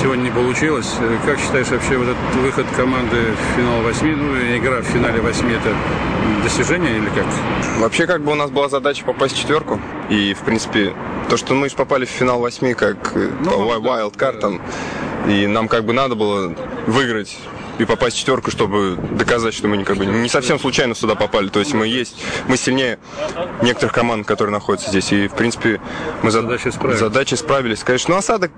сегодня 0.00 0.24
не 0.24 0.30
получилось. 0.30 0.90
Как 1.24 1.38
считаешь 1.38 1.68
вообще 1.68 1.96
вот 1.96 2.08
этот 2.08 2.42
выход 2.42 2.66
команды 2.76 3.16
в 3.16 3.56
финал 3.56 3.82
восьми, 3.82 4.14
ну 4.14 4.34
игра 4.56 4.80
в 4.80 4.84
финале 4.84 5.20
восьми 5.20 5.52
это 5.52 5.74
достижение 6.42 6.98
или 6.98 7.08
как? 7.08 7.26
Вообще 7.78 8.06
как 8.06 8.22
бы 8.22 8.32
у 8.32 8.34
нас 8.34 8.50
была 8.50 8.68
задача 8.68 9.04
попасть 9.04 9.34
в 9.34 9.38
четверку. 9.38 9.80
И 10.10 10.34
в 10.34 10.40
принципе 10.40 10.92
то, 11.28 11.36
что 11.36 11.54
мы 11.54 11.68
попали 11.70 12.04
в 12.04 12.10
финал 12.10 12.40
восьми 12.40 12.74
как 12.74 13.12
э, 13.14 13.30
ну, 13.40 13.50
по 13.50 13.80
да, 13.80 13.88
wild 13.88 14.16
card 14.16 14.40
там, 14.40 14.60
и 15.28 15.46
нам 15.46 15.68
как 15.68 15.84
бы 15.84 15.92
надо 15.92 16.14
было 16.14 16.54
выиграть 16.86 17.36
и 17.78 17.84
попасть 17.84 18.16
в 18.16 18.18
четверку, 18.20 18.50
чтобы 18.50 18.96
доказать, 19.12 19.54
что 19.54 19.68
мы 19.68 19.82
как 19.84 19.96
бы 19.96 20.06
не 20.06 20.28
совсем 20.28 20.58
случайно 20.58 20.94
сюда 20.94 21.14
попали. 21.14 21.48
То 21.48 21.60
есть 21.60 21.74
мы 21.74 21.86
есть, 21.86 22.16
мы 22.48 22.56
сильнее 22.56 22.98
некоторых 23.62 23.92
команд, 23.92 24.26
которые 24.26 24.52
находятся 24.52 24.90
здесь. 24.90 25.12
И 25.12 25.28
в 25.28 25.34
принципе 25.34 25.80
мы 26.22 26.30
задачи 26.30 26.68
справились. 26.68 27.00
Задачи 27.00 27.34
справились. 27.34 27.84
Конечно, 27.84 28.14
ну 28.14 28.18
осадок 28.18 28.50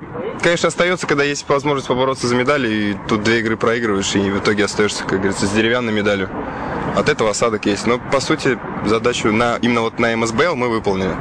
конечно, 0.42 0.68
остается, 0.68 1.06
когда 1.06 1.24
есть 1.24 1.48
возможность 1.48 1.88
побороться 1.88 2.26
за 2.28 2.36
медали, 2.36 2.68
и 2.68 2.96
тут 3.08 3.22
две 3.22 3.40
игры 3.40 3.56
проигрываешь, 3.56 4.14
и 4.14 4.30
в 4.30 4.38
итоге 4.38 4.64
остаешься, 4.64 5.02
как 5.02 5.18
говорится, 5.18 5.46
с 5.46 5.50
деревянной 5.50 5.92
медалью. 5.92 6.28
От 6.94 7.08
этого 7.08 7.30
осадок 7.30 7.66
есть. 7.66 7.86
Но, 7.86 7.98
по 7.98 8.20
сути, 8.20 8.58
задачу 8.84 9.32
на, 9.32 9.56
именно 9.56 9.82
вот 9.82 9.98
на 9.98 10.16
МСБЛ 10.16 10.54
мы 10.54 10.68
выполнили. 10.68 11.14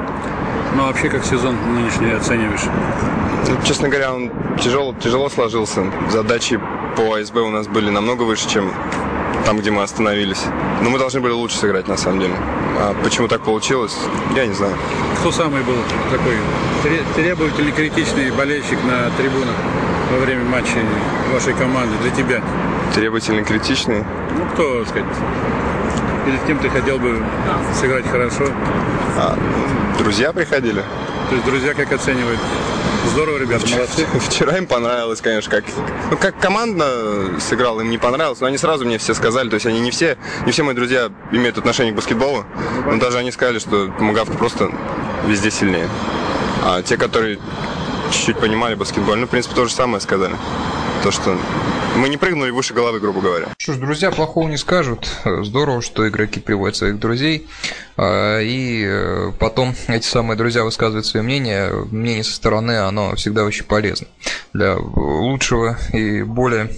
Ну, 0.76 0.84
а 0.84 0.88
вообще, 0.88 1.10
как 1.10 1.26
сезон 1.26 1.58
нынешний 1.74 2.12
оцениваешь? 2.12 2.62
Ну, 3.48 3.58
честно 3.66 3.90
говоря, 3.90 4.14
он 4.14 4.32
тяжело, 4.58 4.94
тяжело 4.94 5.30
сложился. 5.30 5.92
Задачи 6.12 6.60
по 6.96 7.16
АСБ 7.16 7.38
у 7.38 7.50
нас 7.50 7.68
были 7.68 7.90
намного 7.90 8.24
выше, 8.24 8.50
чем 8.50 8.72
там, 9.46 9.60
где 9.60 9.72
мы 9.72 9.84
остановились. 9.84 10.44
Но 10.82 10.90
мы 10.90 10.98
должны 10.98 11.20
были 11.20 11.34
лучше 11.34 11.58
сыграть, 11.58 11.88
на 11.88 11.98
самом 11.98 12.20
деле. 12.20 12.36
А 12.78 12.96
почему 13.04 13.28
так 13.28 13.42
получилось, 13.42 13.96
я 14.36 14.46
не 14.46 14.54
знаю. 14.54 14.74
Кто 15.20 15.32
самый 15.32 15.62
был 15.64 15.78
такой 16.12 16.38
требовательный, 17.16 17.72
критичный 17.72 18.32
болельщик 18.32 18.84
на 18.84 19.10
трибунах 19.18 19.56
во 20.12 20.20
время 20.20 20.44
матча 20.46 20.80
вашей 21.34 21.54
команды 21.54 21.96
для 22.02 22.12
тебя? 22.12 22.42
Требовательный, 22.94 23.44
критичный? 23.44 24.04
Ну, 24.38 24.46
кто, 24.54 24.80
так 24.80 24.90
сказать, 24.90 25.08
или 26.28 26.38
с 26.38 26.48
кем 26.48 26.60
ты 26.60 26.70
хотел 26.70 26.98
бы 27.00 27.22
сыграть 27.80 28.08
хорошо? 28.08 28.46
А, 29.18 29.38
друзья 29.98 30.32
приходили. 30.34 30.84
То 31.30 31.36
есть 31.36 31.46
друзья 31.46 31.74
как 31.74 31.92
оценивают? 31.92 32.40
Здорово, 33.12 33.38
ребята, 33.38 33.68
молодцы. 33.68 34.06
Вчера 34.30 34.58
им 34.58 34.68
понравилось, 34.68 35.22
конечно, 35.22 35.52
как, 35.52 35.66
ну, 36.12 36.18
как 36.18 36.40
команда 36.40 37.40
сыграла, 37.40 37.82
им 37.82 37.90
не 37.90 37.98
понравилось, 37.98 38.40
но 38.40 38.48
они 38.48 38.58
сразу 38.58 38.86
мне 38.86 38.98
все 38.98 39.14
сказали, 39.14 39.50
то 39.50 39.56
есть 39.56 39.66
они 39.66 39.80
не 39.80 39.92
все, 39.92 40.18
не 40.46 40.52
все 40.52 40.64
мои 40.64 40.76
друзья 40.76 41.12
имеют 41.32 41.58
отношение 41.58 41.94
к 41.94 41.96
баскетболу, 41.96 42.46
но 42.86 42.98
даже 42.98 43.18
они 43.18 43.32
сказали, 43.32 43.60
что 43.60 43.94
Мугавка 44.00 44.38
просто 44.38 44.72
везде 45.28 45.52
сильнее. 45.52 45.90
А 46.64 46.82
те, 46.82 46.98
которые 46.98 47.40
чуть-чуть 48.12 48.38
понимали 48.38 48.76
баскетбол, 48.76 49.16
ну, 49.16 49.28
в 49.28 49.30
принципе, 49.30 49.56
то 49.56 49.66
же 49.66 49.72
самое 49.72 50.02
сказали. 50.02 50.36
То, 51.04 51.12
что 51.12 51.38
мы 51.96 52.10
не 52.10 52.18
прыгнули 52.18 52.50
выше 52.50 52.74
головы, 52.74 53.00
грубо 53.00 53.22
говоря. 53.22 53.48
Что 53.58 53.74
ж, 53.74 53.78
друзья 53.78 54.12
плохого 54.12 54.48
не 54.48 54.58
скажут. 54.58 55.10
Здорово, 55.24 55.82
что 55.82 56.08
игроки 56.08 56.40
приводят 56.40 56.76
своих 56.76 57.00
друзей. 57.00 57.48
А, 57.98 58.40
и 58.40 58.84
э, 58.86 59.32
потом 59.40 59.74
эти 59.88 60.06
самые 60.06 60.38
друзья 60.38 60.64
высказывают 60.64 61.06
свое 61.06 61.24
мнение. 61.24 61.72
Мнение 61.92 62.24
со 62.24 62.34
стороны, 62.34 62.80
оно 62.80 63.16
всегда 63.16 63.46
очень 63.46 63.64
полезно 63.66 64.08
для 64.54 64.76
лучшего 64.78 65.78
и 65.94 66.24
более 66.24 66.72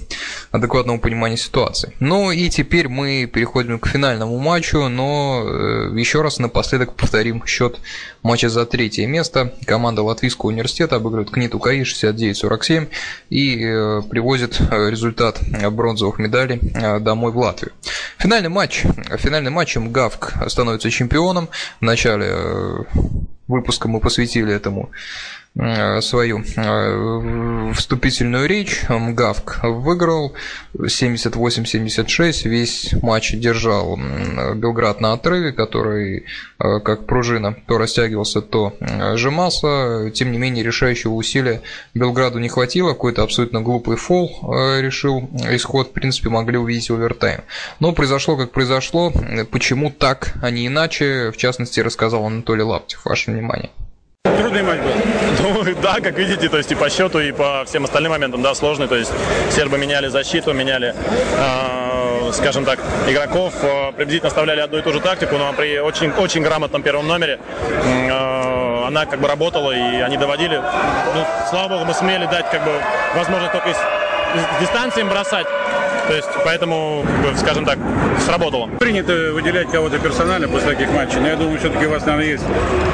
адекватного 0.52 0.98
понимания 0.98 1.38
ситуации. 1.38 1.94
Ну 2.00 2.32
и 2.32 2.50
теперь 2.50 2.88
мы 2.88 3.26
переходим 3.32 3.80
к 3.80 3.88
финальному 3.88 4.38
матчу, 4.38 4.88
но 4.90 5.44
э, 5.44 5.92
еще 5.98 6.22
раз 6.22 6.38
напоследок 6.38 6.94
повторим 6.94 7.46
счет 7.46 7.80
матча 8.22 8.50
за 8.50 8.66
третье 8.66 9.08
место. 9.08 9.54
Команда 9.66 10.04
Латвийского 10.04 10.50
университета 10.50 10.98
обыгрывает 10.98 11.32
Книту 11.32 11.60
КАИ 11.60 11.82
69-47 11.82 12.88
и 13.30 13.64
э, 13.64 14.02
привозит 14.10 14.60
результат 14.60 15.40
бронзовых 15.72 16.20
медалей 16.20 16.60
домой 17.00 17.32
в 17.32 17.38
Латвию. 17.38 17.74
Финальный 18.20 18.50
матч. 18.50 18.84
Финальный 19.18 19.52
матч 19.52 19.76
МГАВК 19.76 20.48
становится 20.48 20.90
чемпионом 20.90 21.07
чемпионом. 21.08 21.50
В 21.80 21.84
начале 21.84 22.26
э, 22.30 22.84
выпуска 23.48 23.88
мы 23.88 24.00
посвятили 24.00 24.54
этому 24.54 24.92
свою 26.02 26.44
э, 26.56 27.74
вступительную 27.74 28.48
речь. 28.48 28.84
МГАВК 28.90 29.62
выиграл 29.64 30.34
78-76. 30.76 32.48
Весь 32.48 32.94
матч 33.02 33.34
держал 33.34 33.98
Белград 34.56 35.02
на 35.02 35.14
отрыве, 35.14 35.52
который 35.52 36.26
как 36.58 37.06
пружина 37.06 37.56
то 37.68 37.78
растягивался, 37.78 38.42
то 38.42 38.74
сжимался. 39.16 40.12
Тем 40.12 40.32
не 40.32 40.38
менее, 40.38 40.64
решающего 40.64 41.14
усилия 41.14 41.62
Белграду 41.94 42.40
не 42.40 42.50
хватило. 42.50 42.90
Какой-то 42.90 43.24
абсолютно 43.24 43.62
глупый 43.62 43.98
фол 43.98 44.30
решил 44.80 45.30
исход. 45.52 45.90
В 45.90 45.92
принципе, 45.92 46.30
могли 46.30 46.58
увидеть 46.58 46.90
овертайм. 46.90 47.42
Но 47.80 47.94
произошло, 47.94 48.38
как 48.38 48.52
произошло. 48.52 49.12
Почему 49.52 49.92
так, 49.92 50.36
а 50.42 50.52
не 50.52 50.68
иначе? 50.68 51.32
В 51.32 51.38
частности, 51.38 51.80
рассказал 51.80 52.26
Анатолий 52.26 52.64
Лаптев. 52.64 53.06
Ваше 53.06 53.32
внимание. 53.32 53.72
Трудный 54.40 54.64
матч 54.64 54.80
был. 54.80 54.92
Ну 55.54 55.64
да, 55.82 55.96
как 56.02 56.18
видите, 56.18 56.50
то 56.50 56.58
есть 56.58 56.72
и 56.72 56.76
по 56.76 56.90
счету, 56.90 57.20
и 57.20 57.32
по 57.32 57.64
всем 57.66 57.86
остальным 57.86 58.12
моментам, 58.12 58.42
да, 58.42 58.54
сложный. 58.56 58.88
То 58.88 58.96
есть 58.96 59.12
сербы 59.52 59.78
меняли 59.78 60.08
защиту, 60.08 60.54
меняли, 60.54 60.94
э, 61.38 62.32
скажем 62.34 62.66
так, 62.66 62.80
игроков, 63.08 63.54
э, 63.62 63.92
приблизительно 63.94 64.28
оставляли 64.28 64.62
одну 64.62 64.80
и 64.80 64.82
ту 64.82 64.92
же 64.92 65.00
тактику, 65.00 65.38
но 65.38 65.54
при 65.54 65.80
очень, 65.80 66.12
очень 66.12 66.42
грамотном 66.42 66.82
первом 66.82 67.08
номере 67.08 67.40
э, 67.60 68.86
она 68.88 69.06
как 69.06 69.20
бы 69.20 69.28
работала, 69.28 69.72
и 69.72 70.02
они 70.02 70.18
доводили. 70.18 70.62
Ну, 71.14 71.26
слава 71.50 71.70
богу, 71.70 71.86
мы 71.86 71.94
смели 71.94 72.26
дать 72.26 72.50
как 72.50 72.64
бы 72.64 72.72
возможность 73.16 73.52
только 73.52 73.70
из, 73.70 73.78
из 74.36 74.62
дистанции 74.62 75.02
им 75.02 75.10
бросать. 75.10 75.48
То 76.08 76.14
есть, 76.14 76.30
поэтому, 76.46 77.06
скажем 77.36 77.66
так, 77.66 77.78
сработало. 78.26 78.68
Принято 78.80 79.12
выделять 79.34 79.70
кого-то 79.70 80.00
персонально 80.00 80.48
после 80.48 80.70
таких 80.70 80.90
матчей, 80.92 81.20
но 81.20 81.28
я 81.28 81.36
думаю, 81.36 81.60
все-таки 81.60 81.86
у 81.86 81.90
вас, 81.90 82.06
наверное, 82.06 82.32
есть, 82.32 82.46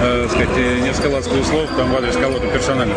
э, 0.01 0.27
сказать, 0.29 0.49
несколько 0.81 1.07
ласковых 1.07 1.45
слов 1.45 1.69
там 1.77 1.91
в 1.91 1.95
адрес 1.95 2.15
кого-то 2.15 2.47
персонально. 2.47 2.95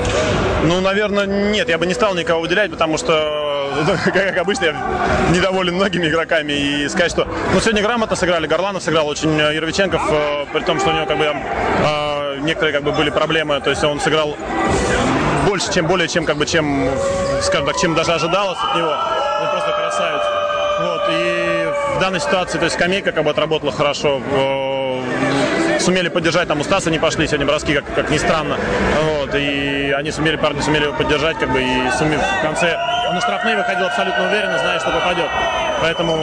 Ну, 0.65 0.81
наверное, 0.81 1.27
нет, 1.27 1.69
я 1.69 1.77
бы 1.77 1.87
не 1.87 1.93
стал 1.93 2.15
никого 2.15 2.41
выделять, 2.41 2.71
потому 2.71 2.97
что, 2.97 3.71
как 4.07 4.39
обычно, 4.39 4.65
я 4.65 4.87
недоволен 5.35 5.75
многими 5.75 6.07
игроками 6.07 6.53
и 6.53 6.89
сказать, 6.89 7.11
что, 7.11 7.29
ну, 7.53 7.61
сегодня 7.61 7.83
грамотно 7.83 8.17
сыграли, 8.17 8.47
Горланов 8.47 8.83
сыграл 8.83 9.09
очень, 9.09 9.39
э, 9.39 9.55
Ервиченков, 9.55 10.01
э, 10.11 10.47
при 10.51 10.61
том, 10.61 10.81
что 10.81 10.91
у 10.91 10.93
него, 10.95 11.05
как 11.05 11.19
бы, 11.19 11.25
э, 11.27 12.39
некоторые, 12.41 12.73
как 12.73 12.85
бы, 12.85 12.93
были 12.93 13.11
проблемы, 13.11 13.61
то 13.61 13.69
есть 13.69 13.85
он 13.85 14.01
сыграл 14.01 14.35
больше, 15.47 15.73
чем 15.73 15.87
более, 15.87 16.09
чем, 16.09 16.25
как 16.25 16.37
бы, 16.37 16.47
чем, 16.47 16.89
скажем 17.43 17.67
так, 17.67 17.77
чем 17.77 17.95
даже 17.95 18.13
ожидалось 18.13 18.59
от 18.63 18.77
него 18.77 18.93
красавец. 19.77 20.23
Вот, 20.81 21.03
и 21.09 21.69
в 21.97 22.01
данной 22.01 22.21
ситуации, 22.21 22.59
то 22.59 22.65
есть 22.65 22.77
скамейка 22.77 23.13
как 23.13 23.25
бы 23.25 23.31
отработала 23.31 23.73
хорошо, 23.73 24.21
сумели 25.81 26.09
поддержать, 26.09 26.49
там 26.49 26.61
у 26.61 26.65
Стаса 26.65 26.91
не 26.91 26.99
пошли 26.99 27.27
сегодня 27.27 27.47
броски, 27.47 27.75
как, 27.75 27.95
как 27.95 28.11
ни 28.11 28.19
странно, 28.19 28.57
вот, 29.03 29.35
и 29.35 29.95
они 29.97 30.11
сумели, 30.11 30.37
парни 30.37 30.61
сумели 30.61 30.85
его 30.85 30.95
поддержать, 30.95 31.39
как 31.39 31.51
бы, 31.51 31.63
и 31.63 31.91
сумели 31.99 32.21
в 32.21 32.43
конце, 32.43 32.79
он 33.09 33.15
на 33.15 33.21
штрафные 33.21 33.57
выходил 33.57 33.87
абсолютно 33.87 34.27
уверенно, 34.27 34.59
зная, 34.59 34.79
что 34.81 34.91
попадет, 34.91 35.31
поэтому 35.81 36.17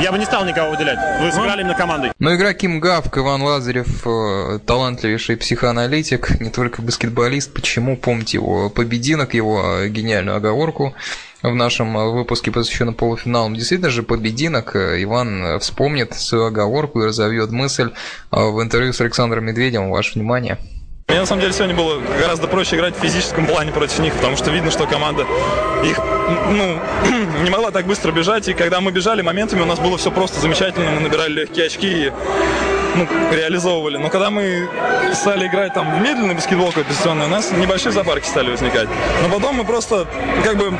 я 0.00 0.12
бы 0.12 0.18
не 0.18 0.26
стал 0.26 0.44
никого 0.44 0.70
выделять. 0.70 0.98
Вы 1.20 1.32
сыграли 1.32 1.62
именно 1.62 1.74
командой. 1.74 2.12
Но 2.18 2.34
игроки 2.34 2.68
МГАВК, 2.68 3.18
Иван 3.18 3.42
Лазарев, 3.42 4.06
э, 4.06 4.58
талантливейший 4.66 5.36
психоаналитик, 5.36 6.38
не 6.40 6.50
только 6.50 6.82
баскетболист. 6.82 7.54
Почему? 7.54 7.96
Помните 7.96 8.36
его 8.36 8.68
побединок, 8.68 9.32
его 9.32 9.86
гениальную 9.86 10.36
оговорку 10.36 10.94
в 11.42 11.54
нашем 11.54 11.96
э, 11.96 12.10
выпуске, 12.10 12.50
посвященном 12.50 12.94
полуфиналам. 12.94 13.54
Действительно 13.54 13.90
же, 13.90 14.02
побединок 14.02 14.76
э, 14.76 15.02
Иван 15.02 15.58
вспомнит 15.60 16.12
свою 16.14 16.46
оговорку 16.46 17.00
и 17.00 17.06
разовьет 17.06 17.50
мысль 17.50 17.92
в 18.30 18.62
интервью 18.62 18.92
с 18.92 19.00
Александром 19.00 19.46
Медведевым. 19.46 19.90
Ваше 19.90 20.18
внимание. 20.18 20.58
Мне 21.08 21.20
на 21.20 21.26
самом 21.26 21.40
деле 21.40 21.52
сегодня 21.52 21.76
было 21.76 22.00
гораздо 22.18 22.48
проще 22.48 22.74
играть 22.74 22.96
в 22.96 23.00
физическом 23.00 23.46
плане 23.46 23.70
против 23.70 24.00
них, 24.00 24.12
потому 24.14 24.36
что 24.36 24.50
видно, 24.50 24.72
что 24.72 24.88
команда 24.88 25.24
их 25.84 25.98
ну, 26.50 26.80
не 27.44 27.48
могла 27.48 27.70
так 27.70 27.86
быстро 27.86 28.10
бежать. 28.10 28.48
И 28.48 28.54
когда 28.54 28.80
мы 28.80 28.90
бежали, 28.90 29.22
моментами 29.22 29.60
у 29.60 29.66
нас 29.66 29.78
было 29.78 29.98
все 29.98 30.10
просто 30.10 30.40
замечательно. 30.40 30.90
Мы 30.90 31.00
набирали 31.00 31.32
легкие 31.32 31.66
очки 31.66 32.06
и 32.06 32.12
ну, 32.96 33.06
реализовывали. 33.32 33.98
Но 33.98 34.10
когда 34.10 34.30
мы 34.30 34.68
стали 35.14 35.46
играть 35.46 35.74
там 35.74 35.96
в 35.96 36.02
медленный 36.02 36.34
баскетбол 36.34 36.72
компетиционный, 36.72 37.26
у 37.26 37.28
нас 37.28 37.52
небольшие 37.52 37.92
запарки 37.92 38.26
стали 38.26 38.50
возникать. 38.50 38.88
Но 39.22 39.32
потом 39.32 39.54
мы 39.54 39.64
просто 39.64 40.08
как 40.42 40.56
бы 40.56 40.76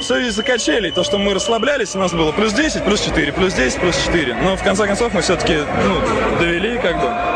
все 0.00 0.26
из-за 0.26 0.42
качелей. 0.42 0.90
То, 0.90 1.04
что 1.04 1.18
мы 1.18 1.34
расслаблялись, 1.34 1.94
у 1.94 1.98
нас 1.98 2.14
было 2.14 2.32
плюс 2.32 2.54
10, 2.54 2.82
плюс 2.82 3.02
4, 3.02 3.32
плюс 3.34 3.52
10, 3.52 3.78
плюс 3.78 3.96
4. 4.06 4.36
Но 4.42 4.56
в 4.56 4.62
конце 4.62 4.86
концов 4.86 5.12
мы 5.12 5.20
все-таки 5.20 5.58
ну, 5.84 6.38
довели 6.38 6.78
как 6.78 6.98
бы 6.98 7.33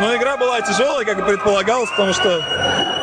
но 0.00 0.16
игра 0.16 0.36
была 0.36 0.60
тяжелая, 0.60 1.04
как 1.04 1.18
и 1.18 1.22
предполагалось, 1.22 1.90
потому 1.90 2.12
что, 2.12 2.44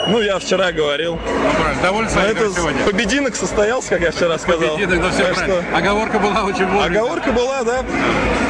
ну, 0.08 0.22
я 0.22 0.40
вчера 0.40 0.72
говорил. 0.72 1.20
Ну, 1.26 1.82
Довольно 1.82 2.10
это 2.10 2.50
сегодня. 2.54 2.84
Побединок 2.84 3.36
состоялся, 3.36 3.90
как 3.90 4.02
я 4.02 4.12
вчера 4.12 4.38
сказал. 4.38 4.76
Побединок, 4.76 5.02
да 5.02 5.10
все 5.12 5.34
Что... 5.34 5.64
Оговорка 5.76 6.20
была 6.20 6.44
очень 6.44 6.66
вовремя. 6.66 7.00
Оговорка 7.00 7.32
была, 7.32 7.64
да. 7.64 7.84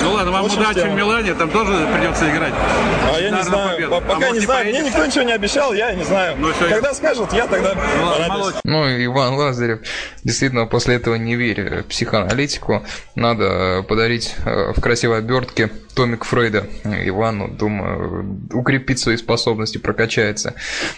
Ну 0.04 0.14
ладно, 0.14 0.32
вам 0.32 0.46
очень 0.46 0.60
удачи 0.60 0.88
в 0.88 0.94
Милане, 0.96 1.34
там 1.34 1.50
тоже 1.50 1.88
придется 1.94 2.30
играть. 2.30 2.54
А 2.54 3.20
я 3.20 3.30
не 3.30 3.44
знаю, 3.44 3.76
победу. 3.76 4.02
пока 4.08 4.28
а 4.28 4.32
не 4.32 4.40
знаю. 4.40 4.70
Мне 4.70 4.82
никто 4.82 5.06
ничего 5.06 5.24
не 5.24 5.34
обещал, 5.34 5.74
я 5.74 5.94
не 5.94 6.04
знаю. 6.04 6.36
Ну, 6.38 6.52
все, 6.54 6.70
Когда 6.70 6.90
я... 6.90 6.94
скажут, 6.94 7.34
я 7.34 7.48
тогда 7.48 7.76
ну, 8.28 8.52
ну, 8.64 9.06
Иван 9.06 9.36
Лазарев, 9.36 9.80
действительно, 10.24 10.66
после 10.66 10.96
этого 10.96 11.16
не 11.16 11.36
верю 11.36 11.84
в 11.84 11.86
психоаналитику. 11.86 12.84
Надо 13.16 13.84
подарить 13.88 14.36
э, 14.46 14.74
в 14.76 14.82
красивой 14.82 15.20
обертке 15.20 15.70
Томик 15.96 16.24
Фрейда 16.24 16.68
Ивану, 16.84 17.50
думаю, 17.50 18.48
укрепит 18.54 19.00
свои 19.00 19.18
способности, 19.18 19.78
прокачается. 19.78 20.56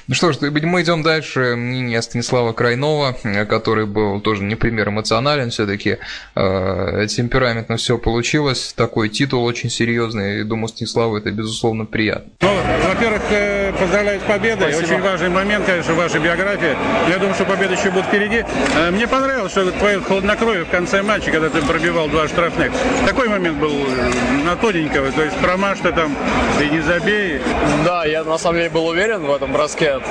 Ну 0.08 0.16
что 0.16 0.32
ж, 0.32 0.38
мы 0.42 0.82
идем 0.82 1.04
дальше. 1.04 1.56
Мнение 1.56 2.02
Станислава 2.02 2.54
Крайнова, 2.54 3.18
который 3.50 3.86
был 3.86 4.22
тоже 4.22 4.44
не 4.44 4.56
пример 4.56 4.90
эмоционален, 4.90 5.50
все-таки 5.50 5.98
э, 6.36 7.08
темпераментно 7.10 7.78
все 7.78 7.98
получилось. 7.98 8.74
Такой 8.94 9.10
титул 9.10 9.44
очень 9.44 9.72
серьезный, 9.72 10.42
и 10.42 10.44
думаю, 10.44 10.68
Станиславу 10.68 11.18
это 11.18 11.32
безусловно 11.32 11.84
приятно. 11.86 12.32
Ну, 12.42 12.50
во-первых, 12.88 13.24
э, 13.32 13.74
поздравляю 13.74 14.20
с 14.20 14.24
победой. 14.24 14.72
Спасибо. 14.72 14.94
Очень 14.94 15.04
важный 15.04 15.30
момент, 15.30 15.66
конечно, 15.66 15.96
в 15.96 15.98
вашей 15.98 16.22
биографии. 16.22 16.78
Я 17.10 17.18
думаю, 17.18 17.34
что 17.34 17.46
победа 17.46 17.74
еще 17.74 17.90
будет 17.90 18.06
впереди. 18.06 18.46
Э, 18.76 18.92
мне 18.92 19.08
понравилось, 19.08 19.52
что 19.52 19.72
твое 19.72 20.00
хладнокровие 20.00 20.66
в 20.66 20.70
конце 20.70 21.02
матча, 21.02 21.32
когда 21.32 21.50
ты 21.50 21.64
пробивал 21.64 22.08
два 22.08 22.28
штрафных. 22.28 22.72
Такой 23.08 23.30
момент 23.30 23.58
был 23.58 23.72
э, 23.72 24.44
на 24.46 24.56
тоненького, 24.56 25.12
то 25.12 25.24
есть 25.24 25.38
промаш 25.38 25.80
ты 25.80 25.92
там, 25.92 26.16
ты 26.60 26.70
не 26.70 26.82
забей. 26.82 27.42
Да, 27.84 28.06
я 28.06 28.24
на 28.24 28.38
самом 28.38 28.60
деле 28.60 28.70
был 28.70 28.86
уверен 28.86 29.26
в 29.26 29.34
этом 29.34 29.52
броске. 29.52 30.02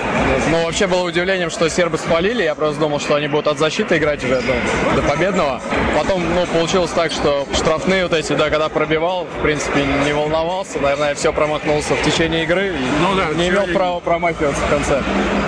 Но 0.50 0.64
вообще 0.64 0.88
было 0.88 1.04
удивлением, 1.04 1.50
что 1.50 1.70
сербы 1.70 1.98
спалили. 1.98 2.42
Я 2.42 2.56
просто 2.56 2.80
думал, 2.80 2.98
что 2.98 3.14
они 3.14 3.28
будут 3.28 3.46
от 3.46 3.60
защиты 3.60 3.98
играть 3.98 4.24
уже 4.24 4.42
до, 4.42 5.00
до 5.00 5.08
победного. 5.08 5.60
Потом, 5.96 6.24
ну, 6.34 6.46
получилось 6.46 6.90
так, 6.90 7.12
что 7.12 7.46
штрафные 7.54 8.02
вот 8.02 8.12
эти, 8.12 8.32
да, 8.32 8.50
когда 8.50 8.71
пробивал, 8.72 9.24
в 9.24 9.42
принципе, 9.42 9.84
не 10.04 10.12
волновался. 10.12 10.78
Наверное, 10.80 11.10
я 11.10 11.14
все 11.14 11.32
промахнулся 11.32 11.94
в 11.94 12.02
течение 12.02 12.44
игры. 12.44 12.72
Ну 13.00 13.14
да. 13.14 13.34
Не 13.34 13.48
имел 13.48 13.66
права 13.66 14.00
промахиваться 14.00 14.62
в 14.62 14.70
конце, 14.70 15.02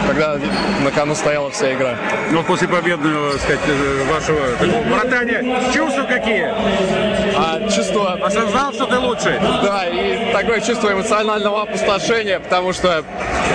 когда 0.06 0.38
на 0.82 0.90
кону 0.90 1.14
стояла 1.14 1.50
вся 1.50 1.72
игра. 1.72 1.96
Но 2.30 2.42
после 2.42 2.68
победного, 2.68 3.32
так 3.32 3.40
сказать, 3.40 3.60
э, 3.66 4.12
вашего 4.12 4.40
братания, 4.94 5.72
чувства 5.72 6.04
какие? 6.04 6.52
А, 7.36 7.68
чувство... 7.70 8.14
Осознал, 8.22 8.72
что 8.72 8.86
ты 8.86 8.98
лучший? 8.98 9.38
Да, 9.40 9.86
и 9.86 10.32
такое 10.32 10.60
чувство 10.60 10.92
эмоционального 10.92 11.62
опустошения, 11.62 12.38
потому 12.38 12.72
что 12.72 13.04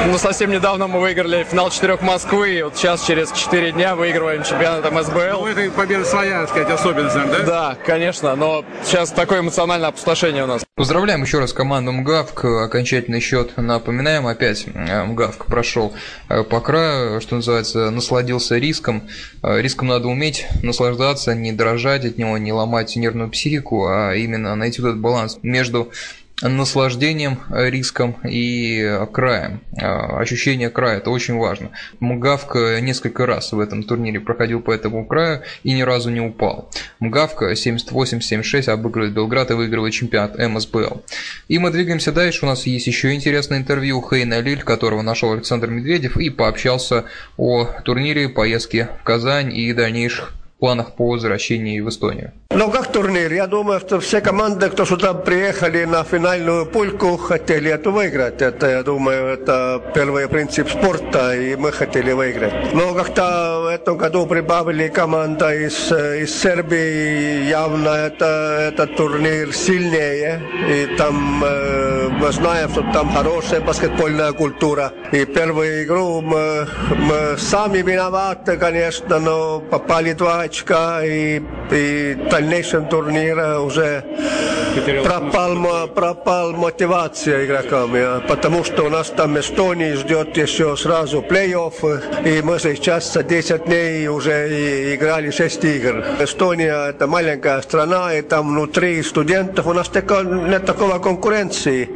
ну, 0.07 0.17
совсем 0.17 0.51
недавно 0.51 0.88
мы 0.88 0.99
выиграли 0.99 1.45
финал 1.49 1.69
четырех 1.69 2.01
Москвы, 2.01 2.51
и 2.51 2.61
вот 2.63 2.75
сейчас 2.75 3.05
через 3.05 3.31
четыре 3.31 3.71
дня 3.71 3.95
выигрываем 3.95 4.43
чемпионат 4.43 4.89
МСБЛ. 4.91 5.39
Ну, 5.41 5.47
это 5.47 5.71
победа 5.71 6.05
своя, 6.05 6.41
так 6.41 6.49
сказать, 6.49 6.69
особенность, 6.69 7.15
да? 7.15 7.39
Да, 7.45 7.77
конечно, 7.85 8.35
но 8.35 8.63
сейчас 8.83 9.11
такое 9.11 9.39
эмоциональное 9.39 9.59
опустошение 9.63 10.44
у 10.44 10.48
нас. 10.48 10.63
Поздравляем 10.75 11.22
еще 11.22 11.39
раз 11.39 11.51
команду 11.51 11.92
МГАВК. 11.92 12.46
Окончательный 12.63 13.20
счет 13.20 13.58
напоминаем. 13.58 14.25
Опять 14.25 14.66
э, 14.74 15.04
МГАВК 15.04 15.48
прошел 15.48 15.94
э, 16.30 16.44
по 16.44 16.62
краю, 16.62 17.20
что 17.20 17.36
называется, 17.36 17.89
насладился 17.89 18.58
риском. 18.58 19.10
Э, 19.44 19.62
риском 19.62 19.89
надо 19.89 20.08
уметь 20.08 20.48
наслаждаться, 20.63 21.36
не 21.36 21.51
дрожать 21.51 22.06
от 22.06 22.18
него, 22.18 22.38
не 22.38 22.54
ломать 22.54 22.96
нервную 22.96 23.30
психику, 23.30 23.88
а 23.88 24.13
именно 24.13 24.56
найти 24.56 24.82
этот 24.82 25.00
баланс 25.00 25.39
между 25.42 25.92
наслаждением 26.41 27.39
риском 27.50 28.17
и 28.24 29.00
краем. 29.12 29.62
А, 29.81 30.19
ощущение 30.19 30.69
края– 30.69 30.98
это 31.00 31.10
очень 31.10 31.38
важно. 31.38 31.72
Мгавка 32.00 32.79
несколько 32.81 33.25
раз 33.25 33.51
в 33.51 33.60
этом 33.60 33.84
турнире 33.84 34.19
проходил 34.19 34.62
по 34.62 34.72
этому 34.72 35.05
краю 35.05 35.41
и 35.63 35.74
ни 35.74 35.81
разу 35.81 36.10
не 36.10 36.22
упал. 36.22 36.69
Мгавка 37.00 37.51
78-76 37.51 38.69
обыгрывает 38.69 39.13
Белград 39.13 39.51
и 39.51 39.53
выигрывает 39.53 39.93
чемпионат 39.93 40.38
МСБЛ. 40.38 41.03
И 41.48 41.60
мы 41.60 41.72
двигаемся 41.72 42.12
дальше. 42.12 42.46
У 42.46 42.48
нас 42.48 42.65
есть 42.65 42.88
еще 42.88 43.13
интересное 43.13 43.58
интервью 43.58 44.01
Хейна 44.01 44.39
Лиль, 44.39 44.63
которого 44.63 45.01
нашел 45.01 45.34
Александр 45.34 45.69
Медведев 45.69 46.17
и 46.17 46.29
пообщался 46.29 47.05
о 47.38 47.65
турнире, 47.84 48.29
поездке 48.29 48.89
в 49.01 49.03
Казань 49.03 49.55
и 49.55 49.74
дальнейших 49.74 50.34
планах 50.60 50.96
по 50.96 51.10
возвращении 51.10 51.79
в 51.79 51.89
Эстонию? 51.89 52.34
Ну, 52.51 52.72
турнир? 52.91 53.34
Я 53.34 53.48
думаю, 53.48 53.79
что 53.79 54.00
все 54.00 54.22
команды, 54.22 54.70
кто 54.70 54.86
сюда 54.86 55.13
приехали 55.13 55.86
на 55.86 56.03
финальную 56.03 56.65
пульку, 56.65 57.18
хотели 57.18 57.72
это 57.72 57.91
выиграть. 57.91 58.41
Это, 58.41 58.68
я 58.68 58.84
думаю, 58.84 59.27
это 59.27 59.82
первый 59.94 60.27
принцип 60.27 60.70
спорта, 60.70 61.36
и 61.36 61.56
мы 61.56 61.72
хотели 61.72 62.12
выиграть. 62.12 62.74
Но 62.74 62.94
как-то 62.94 63.62
в 63.63 63.68
этом 63.68 63.98
году 63.98 64.25
прибавили 64.25 64.88
команда 64.88 65.53
из, 65.53 65.91
из 65.91 66.41
Сербии, 66.41 67.48
явно 67.50 67.89
это, 67.89 68.72
этот 68.72 68.96
турнир 68.96 69.53
сильнее, 69.53 70.41
и 70.68 70.96
там 70.98 71.44
э, 71.44 72.10
мы 72.10 72.32
знаем, 72.32 72.70
что 72.70 72.82
там 72.94 73.13
хорошая 73.13 73.62
баскетбольная 73.62 74.34
культура. 74.34 74.91
И 75.12 75.25
первую 75.25 75.84
игру 75.84 76.22
мы, 76.22 76.68
мы 76.98 77.38
сами 77.38 77.77
виноваты, 77.77 78.58
конечно, 78.58 79.20
но 79.20 79.60
попали 79.60 80.13
два 80.13 80.41
очка, 80.41 81.04
и, 81.06 81.41
и 81.71 82.17
дальнейшем 82.39 82.88
турнире 82.88 83.58
уже 83.60 84.04
пропал, 85.04 85.88
пропал 85.88 86.54
мотивация 86.54 87.45
игрокам, 87.45 87.91
потому 88.28 88.63
что 88.63 88.84
у 88.84 88.89
нас 88.89 89.10
там 89.10 89.38
Эстонии 89.38 89.93
ждет 89.93 90.38
еще 90.38 90.78
сразу 90.78 91.21
плей-офф, 91.21 92.25
и 92.25 92.41
мы 92.41 92.60
сейчас 92.60 93.12
за 93.12 93.23
10 93.23 93.65
дней 93.65 94.08
уже 94.08 94.95
играли 94.95 95.32
6 95.32 95.65
игр. 95.65 96.06
Эстония 96.19 96.89
это 96.89 97.08
маленькая 97.08 97.62
страна, 97.62 98.13
и 98.13 98.21
там 98.21 98.49
внутри 98.49 99.04
студентов 99.04 99.67
у 99.67 99.73
нас 99.73 99.89
тако, 99.89 100.21
нет 100.21 100.65
такого 100.65 100.99
конкуренции. 100.99 101.89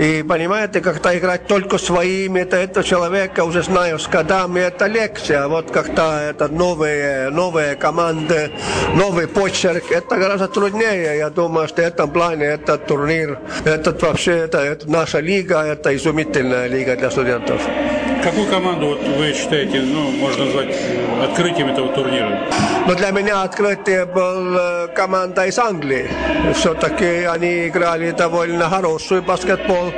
И 0.00 0.24
понимаете, 0.26 0.80
как-то 0.80 1.16
играть 1.18 1.46
только 1.46 1.76
своими, 1.76 2.40
это, 2.40 2.56
это 2.56 2.82
человека 2.82 3.44
уже 3.44 3.62
знаю 3.62 3.98
с 3.98 4.08
годами, 4.08 4.60
это 4.60 4.86
легче, 4.86 5.36
а 5.36 5.48
вот 5.48 5.70
как-то 5.70 6.18
это 6.30 6.48
новые, 6.48 7.28
новые 7.30 7.76
команды, 7.76 8.50
новый 8.94 9.26
почерк, 9.26 9.81
это 9.81 10.17
гораздо 10.17 10.47
труднее. 10.47 11.17
Я 11.17 11.29
думаю, 11.29 11.67
что 11.67 11.81
в 11.81 11.85
этом 11.85 12.11
плане 12.11 12.45
этот 12.45 12.87
турнир, 12.87 13.39
этот 13.65 14.01
вообще, 14.01 14.31
это, 14.31 14.59
это 14.59 14.89
наша 14.89 15.19
лига, 15.19 15.63
это 15.63 15.95
изумительная 15.95 16.67
лига 16.67 16.95
для 16.95 17.11
студентов. 17.11 17.61
Какую 18.22 18.46
команду 18.46 18.86
вот 18.86 19.02
вы 19.02 19.32
считаете, 19.32 19.80
ну, 19.80 20.10
можно 20.12 20.44
назвать 20.44 20.76
открытием 21.22 21.68
этого 21.68 21.88
турнира? 21.88 22.40
Ну, 22.86 22.94
для 22.94 23.10
меня 23.10 23.42
открытие 23.42 24.06
был 24.06 24.56
э, 24.56 24.88
команда 24.94 25.46
из 25.46 25.58
Англии. 25.58 26.08
Все-таки 26.54 27.24
они 27.24 27.66
играли 27.66 28.12
довольно 28.12 28.68
хороший 28.68 29.22
баскетбол. 29.22 29.92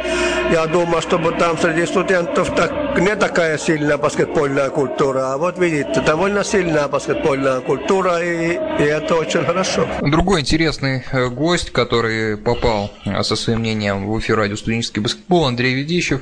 Я 0.51 0.67
думаю, 0.67 1.03
чтобы 1.03 1.33
там 1.33 1.59
среди 1.59 1.87
студентов 1.87 2.55
так, 2.55 2.99
не 2.99 3.15
такая 3.17 3.59
сильная 3.59 3.99
баскетбольная 3.99 4.71
культура. 4.71 5.35
А 5.35 5.39
вот 5.39 5.59
видите, 5.59 6.01
довольно 6.01 6.45
сильная 6.45 6.89
баскетбольная 6.89 7.61
культура, 7.61 8.23
и, 8.23 8.55
и 8.55 8.83
это 8.85 9.17
очень 9.17 9.45
хорошо. 9.45 9.87
Другой 10.01 10.41
интересный 10.41 11.05
э, 11.13 11.29
гость, 11.29 11.73
который 11.73 12.39
попал 12.39 12.91
э, 13.05 13.23
со 13.23 13.37
своим 13.37 13.61
мнением 13.61 14.07
в 14.07 14.19
эфир 14.19 14.37
радио 14.37 14.57
«Студенческий 14.57 15.03
баскетбол», 15.03 15.47
Андрей 15.47 15.75
Ведищев, 15.75 16.21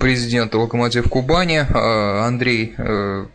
президент 0.00 0.54
«Локомотив 0.54 1.08
Кубани». 1.08 1.27
Кубани. 1.28 1.58
Э, 1.58 2.20
Андрей 2.24 2.74
э, 2.78 3.26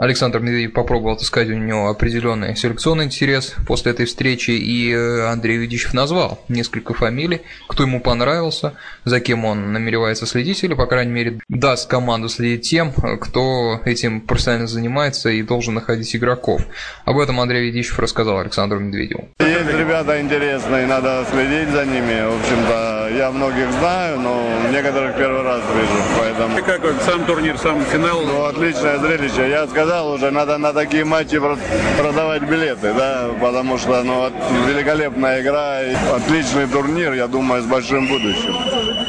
Александр 0.00 0.40
Медведев 0.40 0.72
попробовал 0.72 1.16
отыскать 1.16 1.50
у 1.50 1.52
него 1.52 1.90
определенный 1.90 2.56
селекционный 2.56 3.04
интерес 3.04 3.54
после 3.66 3.92
этой 3.92 4.06
встречи, 4.06 4.50
и 4.50 4.90
э, 4.94 5.26
Андрей 5.26 5.58
Ведищев 5.58 5.92
назвал 5.92 6.42
несколько 6.48 6.94
фамилий, 6.94 7.42
кто 7.68 7.82
ему 7.82 8.00
понравился, 8.00 8.72
за 9.04 9.20
кем 9.20 9.44
он 9.44 9.74
намеревается 9.74 10.24
следить, 10.24 10.64
или, 10.64 10.72
по 10.72 10.86
крайней 10.86 11.12
мере, 11.12 11.40
даст 11.50 11.90
команду 11.90 12.30
следить 12.30 12.62
тем, 12.62 12.92
кто 12.92 13.82
этим 13.84 14.22
профессионально 14.22 14.68
занимается 14.68 15.28
и 15.28 15.42
должен 15.42 15.74
находить 15.74 16.16
игроков. 16.16 16.62
Об 17.04 17.18
этом 17.18 17.38
Андрей 17.38 17.66
Ведищев 17.66 17.98
рассказал 17.98 18.38
Александру 18.38 18.80
Медведеву. 18.80 19.28
Есть 19.38 19.70
ребята 19.74 20.18
интересные, 20.18 20.86
надо 20.86 21.26
следить 21.30 21.68
за 21.68 21.84
ними. 21.84 22.26
В 22.26 22.40
общем-то, 22.40 23.10
я 23.18 23.30
многих 23.30 23.70
знаю, 23.72 24.18
но 24.18 24.48
некоторых 24.72 25.14
первый 25.18 25.42
раз 25.42 25.60
вижу, 25.76 26.02
поэтому... 26.18 26.58
И 26.58 26.62
как 26.62 26.80
сам 27.02 27.26
турнир, 27.26 27.58
сам 27.58 27.84
финал? 27.84 28.22
Ну, 28.22 28.44
отличное 28.46 28.96
зрелище. 28.96 29.50
Я 29.50 29.66
сказал, 29.66 29.89
сказал 29.90 30.12
уже, 30.12 30.30
надо 30.30 30.56
на 30.56 30.72
такие 30.72 31.04
матчи 31.04 31.40
продавать 31.98 32.42
билеты, 32.42 32.92
да, 32.94 33.28
потому 33.40 33.76
что, 33.76 34.04
ну, 34.04 34.30
великолепная 34.68 35.40
игра, 35.40 35.78
отличный 36.14 36.68
турнир, 36.68 37.12
я 37.14 37.26
думаю, 37.26 37.60
с 37.60 37.66
большим 37.66 38.06
будущим. 38.06 38.54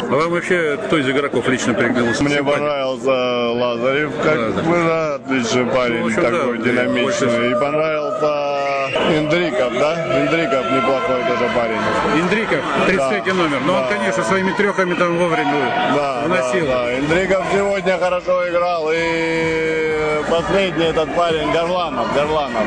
А 0.09 0.15
вам 0.15 0.31
вообще 0.31 0.79
кто 0.83 0.97
из 0.97 1.07
игроков 1.07 1.47
лично 1.47 1.75
приглянулся? 1.75 2.23
Мне 2.23 2.43
понравился 2.43 3.11
Лазарев, 3.51 4.11
как 4.23 4.55
бы, 4.65 4.75
да, 4.75 5.15
отличный 5.15 5.65
парень, 5.65 5.99
ну, 5.99 6.07
общем, 6.07 6.21
такой 6.23 6.57
да, 6.57 6.63
динамичный. 6.63 7.51
И 7.51 7.53
понравился 7.53 8.70
Индриков, 8.95 9.73
да? 9.73 10.21
Индриков 10.21 10.71
неплохой 10.71 11.23
тоже 11.23 11.49
парень. 11.55 11.79
Индриков, 12.21 12.59
33 12.87 13.21
да, 13.25 13.33
номер. 13.33 13.59
Но 13.65 13.73
да. 13.73 13.81
он, 13.81 13.87
конечно, 13.89 14.23
своими 14.23 14.51
трехами 14.51 14.93
там 14.93 15.17
вовремя 15.17 15.93
да, 15.95 16.23
уносил. 16.25 16.65
Да, 16.67 16.85
да. 16.85 16.97
Индриков 16.97 17.45
сегодня 17.53 17.97
хорошо 17.97 18.49
играл. 18.49 18.89
И 18.93 20.21
последний 20.29 20.85
этот 20.85 21.13
парень 21.15 21.51
Горланов, 21.51 22.13
Горланов 22.13 22.63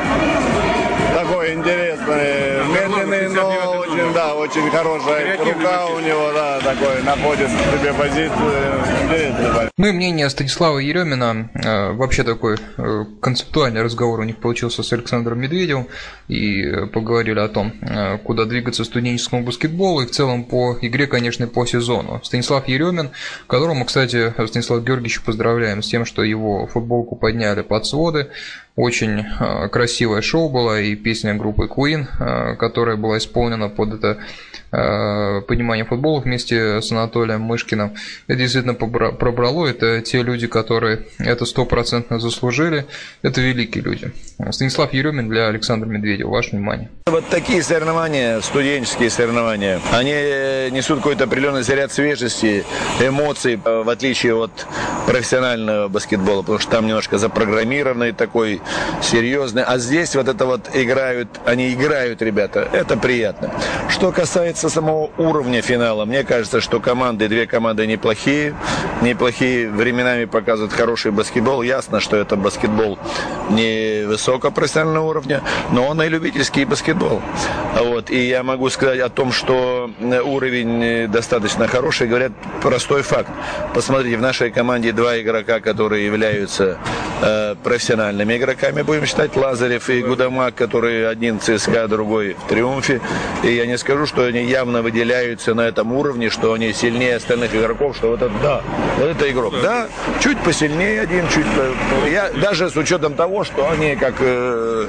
такой 1.15 1.53
интересный, 1.53 2.65
медленный, 2.67 3.29
но 3.29 3.84
очень, 3.95 4.13
да, 4.13 4.35
очень 4.35 4.69
хорошая 4.69 5.37
рука 5.37 5.85
у 5.87 5.99
него, 5.99 6.31
да, 6.33 6.59
такой, 6.59 7.01
находит 7.03 7.49
себе 7.49 7.93
позицию, 7.93 9.71
Ну 9.77 9.87
и 9.87 9.91
мнение 9.91 10.29
Станислава 10.29 10.79
Еремина, 10.79 11.49
э, 11.53 11.91
вообще 11.93 12.23
такой 12.23 12.57
э, 12.77 13.05
концептуальный 13.21 13.81
разговор 13.81 14.19
у 14.19 14.23
них 14.23 14.37
получился 14.37 14.83
с 14.83 14.91
Александром 14.93 15.39
Медведевым, 15.39 15.87
и 16.27 16.87
поговорили 16.91 17.39
о 17.39 17.47
том, 17.47 17.71
куда 18.23 18.45
двигаться 18.45 18.83
студенческому 18.83 19.43
баскетболу 19.43 20.01
и 20.01 20.07
в 20.07 20.11
целом 20.11 20.43
по 20.43 20.77
игре, 20.81 21.05
конечно, 21.05 21.47
по 21.47 21.65
сезону. 21.65 22.19
Станислав 22.23 22.67
Еремин, 22.67 23.11
которому, 23.47 23.85
кстати, 23.85 24.33
Станислав 24.47 24.83
Георгиевич 24.83 25.21
поздравляем 25.21 25.83
с 25.83 25.87
тем, 25.87 26.05
что 26.05 26.23
его 26.23 26.65
футболку 26.65 27.15
подняли 27.15 27.61
под 27.61 27.85
своды. 27.85 28.29
Очень 28.75 29.23
красивое 29.71 30.21
шоу 30.21 30.49
было 30.49 30.81
и 30.81 30.95
песня 30.95 31.33
группы 31.35 31.67
Queen, 31.67 32.57
которая 32.57 32.97
была 32.97 33.19
исполнена 33.19 33.69
под 33.69 33.84
это 33.93 34.19
Э, 34.75 35.41
понимание 35.41 35.85
футбола 35.85 36.19
вместе 36.19 36.81
с 36.81 36.91
Анатолием 36.91 37.41
Мышкиным. 37.41 37.93
Это 38.27 38.39
действительно 38.39 38.73
пробрало. 38.73 39.67
Это 39.67 40.01
те 40.01 40.21
люди, 40.21 40.47
которые 40.47 41.05
это 41.17 41.45
стопроцентно 41.45 42.19
заслужили. 42.19 42.85
Это 43.21 43.39
великие 43.39 43.83
люди. 43.83 44.11
Станислав 44.51 44.91
Еремин 44.91 45.29
для 45.29 45.47
Александра 45.47 45.87
Медведева. 45.87 46.29
Ваше 46.29 46.51
внимание. 46.51 46.89
Вот 47.05 47.29
такие 47.29 47.63
соревнования, 47.63 48.41
студенческие 48.41 49.09
соревнования, 49.09 49.79
они 49.93 50.11
несут 50.71 50.97
какой-то 50.97 51.25
определенный 51.25 51.63
заряд 51.63 51.93
свежести, 51.93 52.65
эмоций, 52.99 53.57
в 53.63 53.87
отличие 53.89 54.35
от 54.35 54.65
профессионального 55.05 55.87
баскетбола, 55.87 56.41
потому 56.41 56.59
что 56.59 56.71
там 56.71 56.87
немножко 56.87 57.17
запрограммированный 57.17 58.11
такой, 58.11 58.59
серьезный. 59.01 59.63
А 59.63 59.77
здесь 59.77 60.15
вот 60.15 60.27
это 60.27 60.45
вот 60.45 60.69
играют, 60.73 61.29
они 61.45 61.73
играют, 61.73 62.21
ребята. 62.21 62.67
Это 62.73 62.97
приятно. 62.97 63.53
Что 63.89 64.11
касается 64.11 64.69
самого 64.69 65.09
уровня 65.17 65.61
финала, 65.61 66.05
мне 66.05 66.23
кажется, 66.23 66.61
что 66.61 66.79
команды, 66.79 67.27
две 67.27 67.47
команды 67.47 67.87
неплохие, 67.87 68.55
неплохие, 69.01 69.69
временами 69.69 70.25
показывают 70.25 70.73
хороший 70.73 71.11
баскетбол. 71.11 71.61
Ясно, 71.61 71.99
что 71.99 72.17
это 72.17 72.35
баскетбол 72.35 72.97
не 73.49 74.05
высокопрофессионального 74.05 75.07
уровня, 75.07 75.41
но 75.71 75.87
он 75.87 76.01
и 76.01 76.09
любительский 76.09 76.65
баскетбол. 76.65 77.21
Вот. 77.79 78.09
И 78.09 78.27
я 78.27 78.43
могу 78.43 78.69
сказать 78.69 78.99
о 78.99 79.09
том, 79.09 79.31
что 79.31 79.89
уровень 80.01 81.07
достаточно 81.09 81.67
хороший, 81.67 82.07
говорят 82.07 82.31
простой 82.61 83.01
факт. 83.01 83.29
Посмотрите, 83.73 84.17
в 84.17 84.21
нашей 84.21 84.51
команде 84.51 84.91
два 84.91 85.19
игрока, 85.21 85.59
которые 85.59 86.05
являются 86.05 86.77
э, 87.21 87.55
профессиональными 87.63 88.37
игроками, 88.37 88.81
будем 88.81 89.05
считать, 89.05 89.35
Лазарев 89.35 89.89
и 89.89 90.01
Гудамак, 90.01 90.55
которые 90.55 91.07
один 91.07 91.39
ЦСКА, 91.39 91.87
другой 91.87 92.33
в 92.33 92.47
Триумфе. 92.49 93.01
И 93.43 93.51
я 93.51 93.64
не 93.67 93.77
скажу, 93.77 94.05
что 94.05 94.23
они 94.23 94.43
явно 94.43 94.81
выделяются 94.81 95.53
на 95.53 95.61
этом 95.61 95.93
уровне, 95.93 96.29
что 96.29 96.53
они 96.53 96.73
сильнее 96.73 97.15
остальных 97.15 97.55
игроков, 97.55 97.95
что 97.95 98.09
вот 98.09 98.21
это, 98.21 98.33
да, 98.41 98.61
вот 98.97 99.09
это 99.09 99.31
игрок. 99.31 99.53
Да, 99.61 99.87
чуть 100.21 100.39
посильнее 100.39 101.01
один, 101.01 101.27
чуть... 101.29 101.45
Я 102.11 102.29
даже 102.41 102.69
с 102.69 102.75
учетом 102.75 103.15
того, 103.15 103.43
что 103.43 103.69
они 103.69 103.95
как 103.95 104.15
э, 104.19 104.87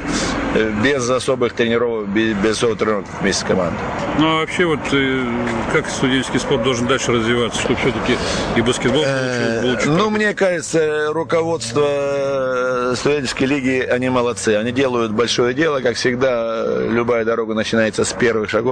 э 0.55 0.73
без 0.83 1.09
особых 1.09 1.53
тренировок, 1.53 2.09
без, 2.09 2.35
без 2.37 2.57
особых 2.57 2.79
тренировок 2.79 3.07
вместе 3.21 3.43
с 3.43 3.47
командой. 3.47 3.79
Ну, 4.19 4.27
а 4.27 4.41
вообще 4.41 4.65
вот 4.65 4.81
э, 4.93 5.25
как 5.73 5.89
студенческий 5.89 6.41
спорт 6.41 6.63
должен 6.63 6.87
дальше 6.87 7.13
развиваться, 7.13 7.61
чтобы 7.61 7.79
все-таки 7.81 8.17
и 8.57 8.61
баскетбол 8.61 9.03
э, 9.05 9.63
получил? 9.63 9.93
Ну, 9.93 10.11
мне 10.11 10.35
кажется, 10.35 11.09
руководство 11.13 12.95
студенческой 12.97 13.45
лиги, 13.45 13.87
они 13.89 14.09
молодцы. 14.09 14.57
Они 14.57 14.73
делают 14.73 15.13
большое 15.13 15.55
дело, 15.55 15.81
как 15.81 15.97
всегда, 15.97 16.65
любая 16.89 17.25
дорога 17.25 17.55
начинается 17.55 18.05
с 18.05 18.13
первых 18.13 18.51
шагов. 18.51 18.66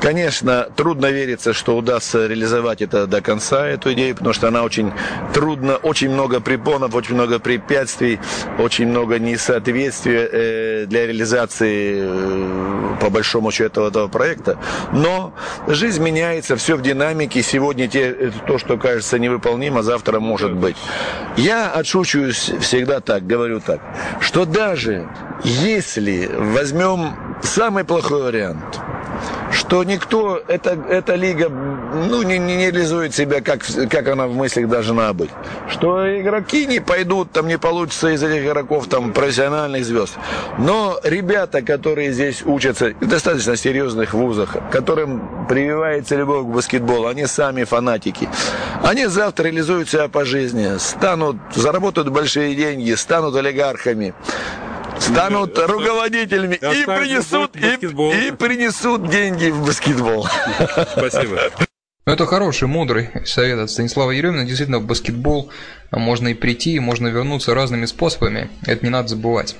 Конечно, 0.00 0.68
трудно 0.76 1.06
вериться, 1.06 1.52
что 1.52 1.76
удастся 1.76 2.26
реализовать 2.26 2.82
это 2.82 3.06
до 3.06 3.20
конца, 3.20 3.66
эту 3.66 3.92
идею, 3.92 4.14
потому 4.14 4.32
что 4.32 4.48
она 4.48 4.62
очень 4.62 4.92
трудно, 5.34 5.76
очень 5.76 6.10
много 6.10 6.40
препонов, 6.40 6.94
очень 6.94 7.14
много 7.14 7.38
препятствий, 7.38 8.20
очень 8.58 8.88
много 8.88 9.18
несоответствия 9.18 10.28
э, 10.30 10.86
для 10.86 11.06
реализации, 11.06 11.98
э, 11.98 12.96
по 13.00 13.10
большому 13.10 13.50
счету, 13.50 13.82
этого 13.82 14.08
проекта. 14.08 14.58
Но 14.92 15.32
жизнь 15.66 16.02
меняется, 16.02 16.56
все 16.56 16.76
в 16.76 16.82
динамике. 16.82 17.42
Сегодня 17.42 17.88
те, 17.88 18.32
то, 18.46 18.58
что 18.58 18.76
кажется 18.76 19.18
невыполнимо, 19.18 19.82
завтра 19.82 20.20
может 20.20 20.52
быть. 20.52 20.76
Я 21.36 21.70
отшучиваюсь 21.70 22.52
всегда 22.60 23.00
так, 23.00 23.26
говорю 23.26 23.60
так, 23.60 23.80
что 24.20 24.44
даже 24.44 25.08
если 25.42 26.30
возьмем 26.32 27.16
самый 27.42 27.84
плохой 27.84 28.22
вариант– 28.22 28.80
что 29.52 29.84
никто, 29.84 30.40
эта, 30.48 30.70
эта 30.88 31.14
лига 31.14 31.48
ну, 31.48 32.22
не, 32.22 32.38
не 32.38 32.56
реализует 32.70 33.14
себя, 33.14 33.40
как, 33.40 33.60
как 33.90 34.08
она 34.08 34.26
в 34.26 34.34
мыслях 34.34 34.68
должна 34.68 35.12
быть. 35.12 35.30
Что 35.68 36.20
игроки 36.20 36.66
не 36.66 36.80
пойдут, 36.80 37.32
там 37.32 37.46
не 37.46 37.58
получится 37.58 38.08
из 38.08 38.22
этих 38.22 38.44
игроков 38.44 38.88
там 38.88 39.12
профессиональных 39.12 39.84
звезд. 39.84 40.14
Но 40.58 40.98
ребята, 41.02 41.62
которые 41.62 42.12
здесь 42.12 42.42
учатся 42.44 42.92
в 43.00 43.06
достаточно 43.06 43.56
серьезных 43.56 44.14
вузах, 44.14 44.56
которым 44.70 45.46
прививается 45.48 46.16
любовь 46.16 46.46
к 46.46 46.48
баскетболу, 46.48 47.08
они 47.08 47.26
сами 47.26 47.64
фанатики. 47.64 48.28
Они 48.82 49.06
завтра 49.06 49.44
реализуют 49.44 49.88
себя 49.88 50.08
по 50.08 50.24
жизни, 50.24 50.78
станут, 50.78 51.36
заработают 51.54 52.08
большие 52.08 52.54
деньги, 52.54 52.92
станут 52.92 53.36
олигархами 53.36 54.14
станут 55.06 55.58
руководителями 55.58 56.54
и 56.54 56.84
принесут, 56.84 57.56
и, 57.56 58.28
и 58.28 58.30
принесут 58.32 59.10
деньги 59.10 59.50
в 59.50 59.64
баскетбол. 59.64 60.28
Спасибо. 60.92 61.50
Ну, 62.06 62.12
это 62.12 62.24
хороший, 62.24 62.68
мудрый 62.68 63.10
совет 63.24 63.58
от 63.58 63.68
Станислава 63.68 64.12
Еремина. 64.12 64.44
Действительно, 64.44 64.78
в 64.78 64.86
баскетбол 64.86 65.50
можно 65.90 66.28
и 66.28 66.34
прийти, 66.34 66.74
и 66.74 66.78
можно 66.78 67.08
вернуться 67.08 67.52
разными 67.52 67.84
способами. 67.86 68.48
Это 68.64 68.84
не 68.84 68.90
надо 68.90 69.08
забывать. 69.08 69.56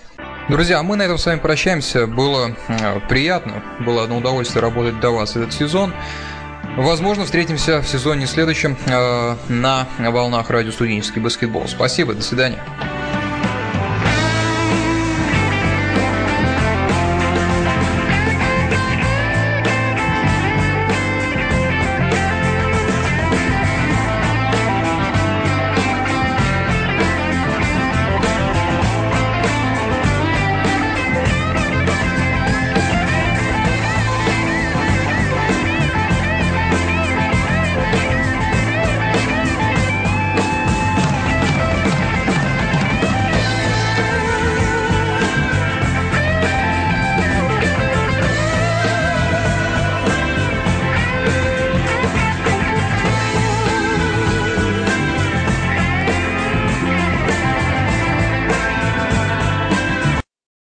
Друзья, 0.48 0.80
мы 0.85 0.94
на 0.94 1.02
этом 1.02 1.18
с 1.18 1.26
вами 1.26 1.40
прощаемся. 1.40 2.06
Было 2.06 2.56
э, 2.68 3.00
приятно, 3.09 3.64
было 3.85 4.04
одно 4.04 4.18
удовольствие 4.18 4.62
работать 4.62 5.00
до 5.00 5.11
вас 5.11 5.35
этот 5.35 5.52
сезон. 5.52 5.92
Возможно, 6.76 7.24
встретимся 7.24 7.82
в 7.82 7.88
сезоне 7.88 8.26
следующем 8.26 8.76
э, 8.87 9.37
на 9.48 9.88
волнах 9.98 10.48
радио 10.48 10.70
«Студенческий 10.70 11.20
баскетбол». 11.20 11.66
Спасибо, 11.66 12.14
до 12.14 12.22
свидания. 12.22 12.62